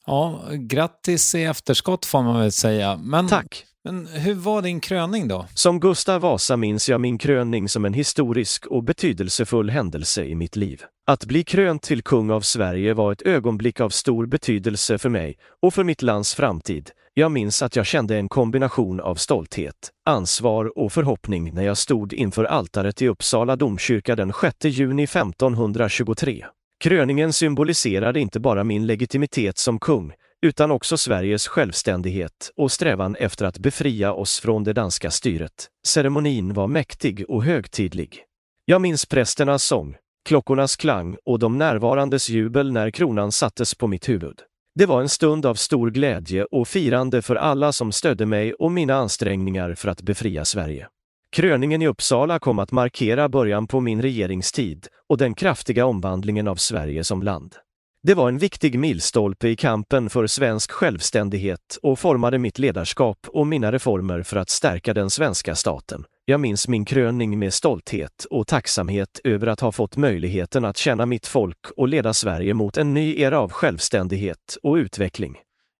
Ja, 0.05 0.41
grattis 0.51 1.35
i 1.35 1.43
efterskott 1.43 2.05
får 2.05 2.23
man 2.23 2.39
väl 2.39 2.51
säga. 2.51 2.97
Men, 2.97 3.27
Tack! 3.27 3.65
men 3.83 4.07
hur 4.07 4.33
var 4.33 4.61
din 4.61 4.79
kröning 4.79 5.27
då? 5.27 5.45
Som 5.53 5.79
Gustav 5.79 6.21
Vasa 6.21 6.57
minns 6.57 6.89
jag 6.89 7.01
min 7.01 7.17
kröning 7.17 7.69
som 7.69 7.85
en 7.85 7.93
historisk 7.93 8.65
och 8.65 8.83
betydelsefull 8.83 9.69
händelse 9.69 10.23
i 10.23 10.35
mitt 10.35 10.55
liv. 10.55 10.81
Att 11.07 11.25
bli 11.25 11.43
krönt 11.43 11.81
till 11.81 12.03
kung 12.03 12.31
av 12.31 12.41
Sverige 12.41 12.93
var 12.93 13.11
ett 13.11 13.21
ögonblick 13.21 13.79
av 13.79 13.89
stor 13.89 14.25
betydelse 14.25 14.97
för 14.97 15.09
mig 15.09 15.37
och 15.61 15.73
för 15.73 15.83
mitt 15.83 16.01
lands 16.01 16.35
framtid. 16.35 16.91
Jag 17.19 17.31
minns 17.31 17.61
att 17.61 17.75
jag 17.75 17.85
kände 17.85 18.17
en 18.17 18.29
kombination 18.29 18.99
av 18.99 19.15
stolthet, 19.15 19.91
ansvar 20.05 20.77
och 20.77 20.93
förhoppning 20.93 21.53
när 21.53 21.63
jag 21.63 21.77
stod 21.77 22.13
inför 22.13 22.43
altaret 22.43 23.01
i 23.01 23.07
Uppsala 23.07 23.55
domkyrka 23.55 24.15
den 24.15 24.33
6 24.41 24.55
juni 24.63 25.03
1523. 25.03 26.45
Kröningen 26.83 27.33
symboliserade 27.33 28.19
inte 28.19 28.39
bara 28.39 28.63
min 28.63 28.85
legitimitet 28.85 29.57
som 29.57 29.79
kung, 29.79 30.13
utan 30.41 30.71
också 30.71 30.97
Sveriges 30.97 31.47
självständighet 31.47 32.51
och 32.57 32.71
strävan 32.71 33.15
efter 33.15 33.45
att 33.45 33.59
befria 33.59 34.13
oss 34.13 34.39
från 34.39 34.63
det 34.63 34.73
danska 34.73 35.11
styret. 35.11 35.67
Ceremonin 35.87 36.53
var 36.53 36.67
mäktig 36.67 37.25
och 37.29 37.43
högtidlig. 37.43 38.23
Jag 38.65 38.81
minns 38.81 39.05
prästernas 39.05 39.63
sång, 39.63 39.95
klockornas 40.29 40.75
klang 40.75 41.17
och 41.25 41.39
de 41.39 41.57
närvarandes 41.57 42.29
jubel 42.29 42.71
när 42.71 42.91
kronan 42.91 43.31
sattes 43.31 43.75
på 43.75 43.87
mitt 43.87 44.09
huvud. 44.09 44.41
Det 44.77 44.85
var 44.85 45.01
en 45.01 45.09
stund 45.09 45.45
av 45.45 45.55
stor 45.55 45.89
glädje 45.89 46.45
och 46.45 46.67
firande 46.67 47.21
för 47.21 47.35
alla 47.35 47.71
som 47.71 47.91
stödde 47.91 48.25
mig 48.25 48.53
och 48.53 48.71
mina 48.71 48.95
ansträngningar 48.95 49.75
för 49.75 49.89
att 49.89 50.01
befria 50.01 50.45
Sverige. 50.45 50.87
Kröningen 51.31 51.81
i 51.81 51.87
Uppsala 51.87 52.39
kom 52.39 52.59
att 52.59 52.71
markera 52.71 53.29
början 53.29 53.67
på 53.67 53.79
min 53.79 54.01
regeringstid 54.01 54.87
och 55.09 55.17
den 55.17 55.33
kraftiga 55.33 55.85
omvandlingen 55.85 56.47
av 56.47 56.55
Sverige 56.55 57.03
som 57.03 57.23
land. 57.23 57.55
Det 58.03 58.13
var 58.13 58.29
en 58.29 58.37
viktig 58.37 58.79
milstolpe 58.79 59.47
i 59.47 59.55
kampen 59.55 60.09
för 60.09 60.27
svensk 60.27 60.71
självständighet 60.71 61.77
och 61.81 61.99
formade 61.99 62.37
mitt 62.37 62.59
ledarskap 62.59 63.27
och 63.27 63.47
mina 63.47 63.71
reformer 63.71 64.23
för 64.23 64.37
att 64.37 64.49
stärka 64.49 64.93
den 64.93 65.09
svenska 65.09 65.55
staten. 65.55 66.05
Jag 66.29 66.39
minns 66.39 66.67
min 66.67 66.85
kröning 66.85 67.39
med 67.39 67.53
stolthet 67.53 68.25
och 68.29 68.47
tacksamhet 68.47 69.19
över 69.23 69.47
att 69.47 69.59
ha 69.59 69.71
fått 69.71 69.97
möjligheten 69.97 70.65
att 70.65 70.77
tjäna 70.77 71.05
mitt 71.05 71.27
folk 71.27 71.57
och 71.77 71.87
leda 71.87 72.13
Sverige 72.13 72.53
mot 72.53 72.77
en 72.77 72.93
ny 72.93 73.15
era 73.19 73.39
av 73.39 73.51
självständighet 73.51 74.57
och 74.63 74.73
utveckling. 74.73 75.35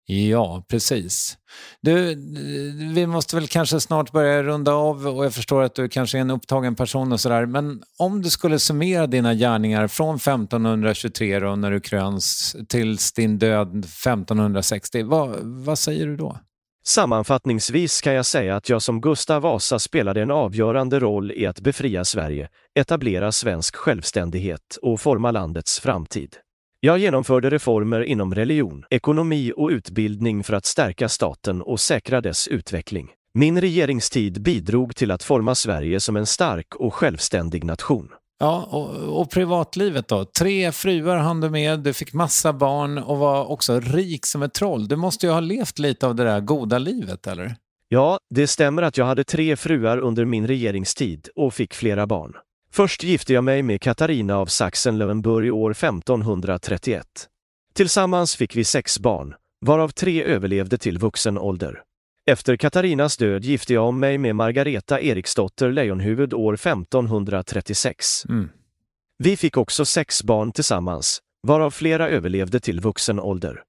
Ja, 0.05 0.65
precis. 0.69 1.37
Du, 1.81 2.15
vi 2.93 3.07
måste 3.07 3.35
väl 3.35 3.47
kanske 3.47 3.79
snart 3.79 4.11
börja 4.11 4.43
runda 4.43 4.73
av 4.73 5.07
och 5.07 5.25
jag 5.25 5.33
förstår 5.33 5.63
att 5.63 5.75
du 5.75 5.89
kanske 5.89 6.17
är 6.17 6.21
en 6.21 6.31
upptagen 6.31 6.75
person 6.75 7.11
och 7.11 7.19
sådär. 7.19 7.45
Men 7.45 7.81
om 7.99 8.21
du 8.21 8.29
skulle 8.29 8.59
summera 8.59 9.07
dina 9.07 9.33
gärningar 9.33 9.87
från 9.87 10.15
1523 10.15 11.39
då, 11.39 11.55
när 11.55 11.71
du 11.71 11.79
kröns 11.79 12.55
tills 12.69 13.11
din 13.11 13.37
död 13.37 13.69
1560, 13.69 15.03
vad, 15.03 15.35
vad 15.41 15.79
säger 15.79 16.07
du 16.07 16.17
då? 16.17 16.37
Sammanfattningsvis 16.87 18.01
kan 18.01 18.13
jag 18.13 18.25
säga 18.25 18.55
att 18.55 18.69
jag 18.69 18.81
som 18.81 19.01
Gustav 19.01 19.41
Vasa 19.41 19.79
spelade 19.79 20.21
en 20.21 20.31
avgörande 20.31 20.99
roll 20.99 21.31
i 21.31 21.45
att 21.45 21.59
befria 21.59 22.05
Sverige, 22.05 22.49
etablera 22.79 23.31
svensk 23.31 23.75
självständighet 23.75 24.77
och 24.81 25.01
forma 25.01 25.31
landets 25.31 25.79
framtid. 25.79 26.35
Jag 26.79 26.97
genomförde 26.97 27.49
reformer 27.49 28.01
inom 28.01 28.35
religion, 28.35 28.83
ekonomi 28.89 29.53
och 29.55 29.69
utbildning 29.69 30.43
för 30.43 30.53
att 30.53 30.65
stärka 30.65 31.09
staten 31.09 31.61
och 31.61 31.79
säkra 31.79 32.21
dess 32.21 32.47
utveckling. 32.47 33.09
Min 33.33 33.61
regeringstid 33.61 34.41
bidrog 34.41 34.95
till 34.95 35.11
att 35.11 35.23
forma 35.23 35.55
Sverige 35.55 35.99
som 35.99 36.15
en 36.17 36.25
stark 36.25 36.75
och 36.75 36.93
självständig 36.93 37.63
nation. 37.63 38.09
Ja, 38.39 38.67
och, 38.71 39.19
och, 39.21 39.31
privatlivet 39.31 40.07
då? 40.07 40.25
Tre 40.25 40.71
fruar 40.71 41.17
hann 41.17 41.41
du 41.41 41.49
med, 41.49 41.79
du 41.79 41.93
fick 41.93 42.13
massa 42.13 42.53
barn 42.53 42.97
och 42.97 43.17
var 43.17 43.51
också 43.51 43.79
rik 43.79 44.25
som 44.25 44.43
ett 44.43 44.53
troll. 44.53 44.87
Du 44.87 44.95
måste 44.95 45.25
ju 45.25 45.31
ha 45.31 45.39
levt 45.39 45.79
lite 45.79 46.07
av 46.07 46.15
det 46.15 46.23
där 46.23 46.39
goda 46.41 46.77
livet, 46.77 47.27
eller? 47.27 47.55
Ja, 47.89 48.19
det 48.29 48.47
stämmer 48.47 48.81
att 48.81 48.97
jag 48.97 49.05
hade 49.05 49.23
tre 49.23 49.55
fruar 49.55 49.97
under 49.97 50.25
min 50.25 50.47
regeringstid 50.47 51.29
och 51.35 51.53
fick 51.53 51.73
flera 51.73 52.07
barn. 52.07 52.33
Först 52.71 53.03
gifte 53.03 53.33
jag 53.33 53.43
mig 53.43 53.63
med 53.63 53.81
Katarina 53.81 54.37
av 54.37 54.45
Sachsen-Löwenburg 54.45 55.51
år 55.51 55.71
1531. 55.71 57.05
Tillsammans 57.73 58.35
fick 58.35 58.55
vi 58.55 58.63
sex 58.63 58.99
barn, 58.99 59.33
varav 59.65 59.89
tre 59.89 60.23
överlevde 60.23 60.77
till 60.77 60.97
vuxen 60.97 61.37
ålder. 61.37 61.83
Efter 62.31 62.55
Katarinas 62.55 63.17
död 63.17 63.43
gifte 63.43 63.73
jag 63.73 63.93
mig 63.93 64.17
med 64.17 64.35
Margareta 64.35 65.01
Eriksdotter 65.01 65.71
Lejonhuvud 65.71 66.33
år 66.33 66.53
1536. 66.53 68.25
Mm. 68.29 68.49
Vi 69.17 69.37
fick 69.37 69.57
också 69.57 69.85
sex 69.85 70.23
barn 70.23 70.51
tillsammans, 70.51 71.19
varav 71.47 71.71
flera 71.71 72.09
överlevde 72.09 72.59
till 72.59 72.79
vuxen 72.79 73.19
ålder. 73.19 73.63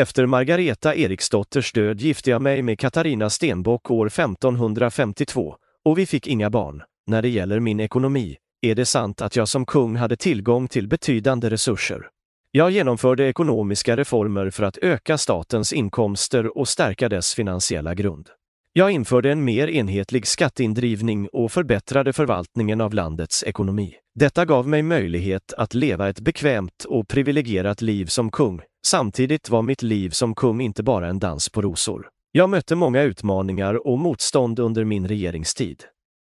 Efter 0.00 0.26
Margareta 0.26 0.94
Eriksdotters 0.94 1.72
död 1.72 2.00
gifte 2.00 2.30
jag 2.30 2.42
mig 2.42 2.62
med 2.62 2.78
Katarina 2.78 3.30
Stenbock 3.30 3.90
år 3.90 4.06
1552 4.06 5.56
och 5.84 5.98
vi 5.98 6.06
fick 6.06 6.26
inga 6.26 6.50
barn. 6.50 6.82
När 7.06 7.22
det 7.22 7.28
gäller 7.28 7.60
min 7.60 7.80
ekonomi 7.80 8.36
är 8.60 8.74
det 8.74 8.86
sant 8.86 9.22
att 9.22 9.36
jag 9.36 9.48
som 9.48 9.66
kung 9.66 9.96
hade 9.96 10.16
tillgång 10.16 10.68
till 10.68 10.88
betydande 10.88 11.50
resurser. 11.50 12.08
Jag 12.56 12.70
genomförde 12.70 13.28
ekonomiska 13.28 13.96
reformer 13.96 14.50
för 14.50 14.64
att 14.64 14.78
öka 14.78 15.18
statens 15.18 15.72
inkomster 15.72 16.58
och 16.58 16.68
stärka 16.68 17.08
dess 17.08 17.34
finansiella 17.34 17.94
grund. 17.94 18.28
Jag 18.72 18.90
införde 18.90 19.32
en 19.32 19.44
mer 19.44 19.68
enhetlig 19.68 20.26
skatteindrivning 20.26 21.28
och 21.32 21.52
förbättrade 21.52 22.12
förvaltningen 22.12 22.80
av 22.80 22.94
landets 22.94 23.44
ekonomi. 23.44 23.94
Detta 24.14 24.44
gav 24.44 24.68
mig 24.68 24.82
möjlighet 24.82 25.52
att 25.56 25.74
leva 25.74 26.08
ett 26.08 26.20
bekvämt 26.20 26.84
och 26.88 27.08
privilegierat 27.08 27.82
liv 27.82 28.06
som 28.06 28.30
kung. 28.30 28.60
Samtidigt 28.86 29.50
var 29.50 29.62
mitt 29.62 29.82
liv 29.82 30.10
som 30.10 30.34
kung 30.34 30.60
inte 30.60 30.82
bara 30.82 31.08
en 31.08 31.18
dans 31.18 31.48
på 31.48 31.62
rosor. 31.62 32.08
Jag 32.32 32.50
mötte 32.50 32.74
många 32.74 33.02
utmaningar 33.02 33.86
och 33.86 33.98
motstånd 33.98 34.58
under 34.58 34.84
min 34.84 35.08
regeringstid. 35.08 35.84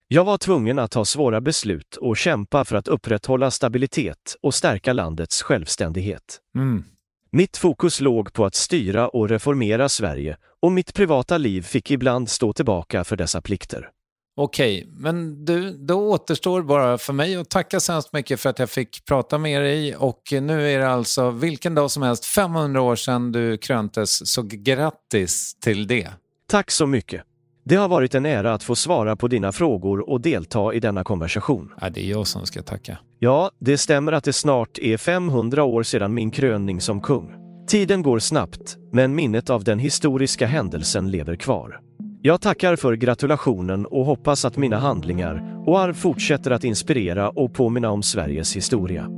Jag 0.09 0.23
var 0.25 0.37
tvungen 0.37 0.79
att 0.79 0.91
ta 0.91 1.05
svåra 1.05 1.41
beslut 1.41 1.95
och 1.95 2.17
kämpa 2.17 2.65
för 2.65 2.75
att 2.75 2.87
upprätthålla 2.87 3.51
stabilitet 3.51 4.35
och 4.41 4.53
stärka 4.53 4.93
landets 4.93 5.41
självständighet. 5.41 6.39
Mm. 6.55 6.83
Mitt 7.31 7.57
fokus 7.57 8.01
låg 8.01 8.33
på 8.33 8.45
att 8.45 8.55
styra 8.55 9.07
och 9.07 9.29
reformera 9.29 9.89
Sverige 9.89 10.37
och 10.61 10.71
mitt 10.71 10.93
privata 10.93 11.37
liv 11.37 11.61
fick 11.61 11.91
ibland 11.91 12.29
stå 12.29 12.53
tillbaka 12.53 13.03
för 13.03 13.15
dessa 13.15 13.41
plikter. 13.41 13.89
Okej, 14.35 14.87
men 14.89 15.45
du, 15.45 15.71
då 15.77 16.11
återstår 16.11 16.61
bara 16.61 16.97
för 16.97 17.13
mig 17.13 17.35
att 17.35 17.49
tacka 17.49 17.79
så 17.79 17.93
hemskt 17.93 18.13
mycket 18.13 18.39
för 18.39 18.49
att 18.49 18.59
jag 18.59 18.69
fick 18.69 19.05
prata 19.05 19.37
med 19.37 19.61
dig 19.61 19.95
och 19.95 20.21
nu 20.31 20.71
är 20.71 20.79
det 20.79 20.89
alltså 20.89 21.31
vilken 21.31 21.75
dag 21.75 21.91
som 21.91 22.03
helst 22.03 22.25
500 22.25 22.81
år 22.81 22.95
sedan 22.95 23.31
du 23.31 23.57
kröntes, 23.57 24.33
så 24.33 24.41
grattis 24.45 25.59
till 25.59 25.87
det. 25.87 26.09
Tack 26.49 26.71
så 26.71 26.87
mycket. 26.87 27.23
Det 27.69 27.75
har 27.75 27.87
varit 27.87 28.15
en 28.15 28.25
ära 28.25 28.53
att 28.53 28.63
få 28.63 28.75
svara 28.75 29.15
på 29.15 29.27
dina 29.27 29.51
frågor 29.51 30.09
och 30.09 30.21
delta 30.21 30.73
i 30.73 30.79
denna 30.79 31.03
konversation. 31.03 31.73
Ja, 31.81 31.89
det 31.89 32.05
är 32.05 32.09
jag 32.09 32.27
som 32.27 32.45
ska 32.45 32.61
tacka. 32.61 32.97
Ja, 33.19 33.51
det 33.59 33.77
stämmer 33.77 34.11
att 34.11 34.23
det 34.23 34.33
snart 34.33 34.79
är 34.79 34.97
500 34.97 35.63
år 35.63 35.83
sedan 35.83 36.13
min 36.13 36.31
kröning 36.31 36.81
som 36.81 37.01
kung. 37.01 37.33
Tiden 37.67 38.01
går 38.01 38.19
snabbt, 38.19 38.77
men 38.91 39.15
minnet 39.15 39.49
av 39.49 39.63
den 39.63 39.79
historiska 39.79 40.47
händelsen 40.47 41.11
lever 41.11 41.35
kvar. 41.35 41.79
Jag 42.21 42.41
tackar 42.41 42.75
för 42.75 42.93
gratulationen 42.93 43.85
och 43.85 44.05
hoppas 44.05 44.45
att 44.45 44.57
mina 44.57 44.77
handlingar 44.77 45.63
och 45.65 45.79
arv 45.79 45.93
fortsätter 45.93 46.51
att 46.51 46.63
inspirera 46.63 47.29
och 47.29 47.53
påminna 47.53 47.89
om 47.89 48.03
Sveriges 48.03 48.55
historia. 48.55 49.09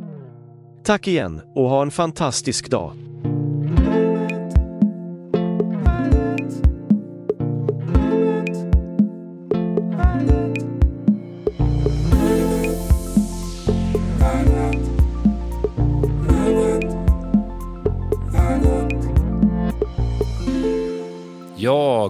Tack 0.84 1.08
igen 1.08 1.42
och 1.56 1.70
ha 1.70 1.82
en 1.82 1.92
fantastisk 1.92 2.70
dag. 2.70 3.09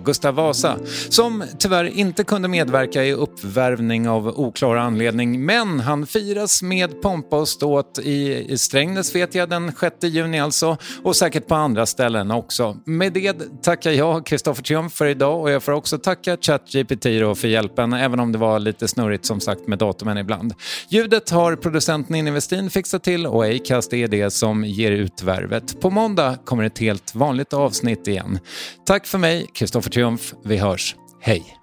Gustav 0.05 0.35
Vasa, 0.35 0.77
som 1.09 1.43
tyvärr 1.59 1.85
inte 1.85 2.23
kunde 2.23 2.47
medverka 2.47 3.03
i 3.03 3.13
uppvärvning 3.13 4.09
av 4.09 4.27
oklar 4.27 4.75
anledning, 4.75 5.45
men 5.45 5.79
han 5.79 6.07
firas 6.07 6.61
med 6.61 7.01
pompa 7.01 7.39
och 7.39 7.47
ståt 7.47 7.99
i, 7.99 8.57
Strängnäs 8.57 9.15
vet 9.15 9.35
jag, 9.35 9.49
den 9.49 9.71
6 9.79 9.95
juni 10.01 10.39
alltså, 10.39 10.77
och 11.03 11.15
säkert 11.15 11.47
på 11.47 11.55
andra 11.55 11.85
ställen 11.85 12.31
också. 12.31 12.77
Med 12.85 13.13
det 13.13 13.61
tackar 13.63 13.91
jag 13.91 14.25
Kristoffer 14.25 14.63
Triumf 14.63 14.93
för 14.93 15.05
idag 15.05 15.41
och 15.41 15.51
jag 15.51 15.63
får 15.63 15.71
också 15.71 15.97
tacka 15.97 16.37
ChatGPT 16.41 17.03
för 17.39 17.47
hjälpen, 17.47 17.93
även 17.93 18.19
om 18.19 18.31
det 18.31 18.37
var 18.37 18.59
lite 18.59 18.87
snurrigt 18.87 19.25
som 19.25 19.39
sagt 19.39 19.67
med 19.67 19.77
datumen 19.79 20.17
ibland. 20.17 20.53
Ljudet 20.89 21.29
har 21.29 21.55
producenten 21.55 22.13
Ninni 22.13 22.31
Westin 22.31 22.69
fixat 22.69 23.03
till 23.03 23.25
och 23.25 23.45
Acast 23.45 23.93
är 23.93 24.07
det 24.07 24.31
som 24.31 24.63
ger 24.65 24.91
ut 24.91 25.23
värvet. 25.23 25.81
På 25.81 25.89
måndag 25.89 26.37
kommer 26.45 26.63
ett 26.63 26.79
helt 26.79 27.15
vanligt 27.15 27.53
avsnitt 27.53 28.07
igen. 28.07 28.39
Tack 28.85 29.07
för 29.07 29.17
mig 29.17 29.47
Kristoffer 29.53 29.88
för 29.89 29.93
Triumf. 29.93 30.33
Vi 30.43 30.57
hörs. 30.57 30.95
Hej! 31.21 31.58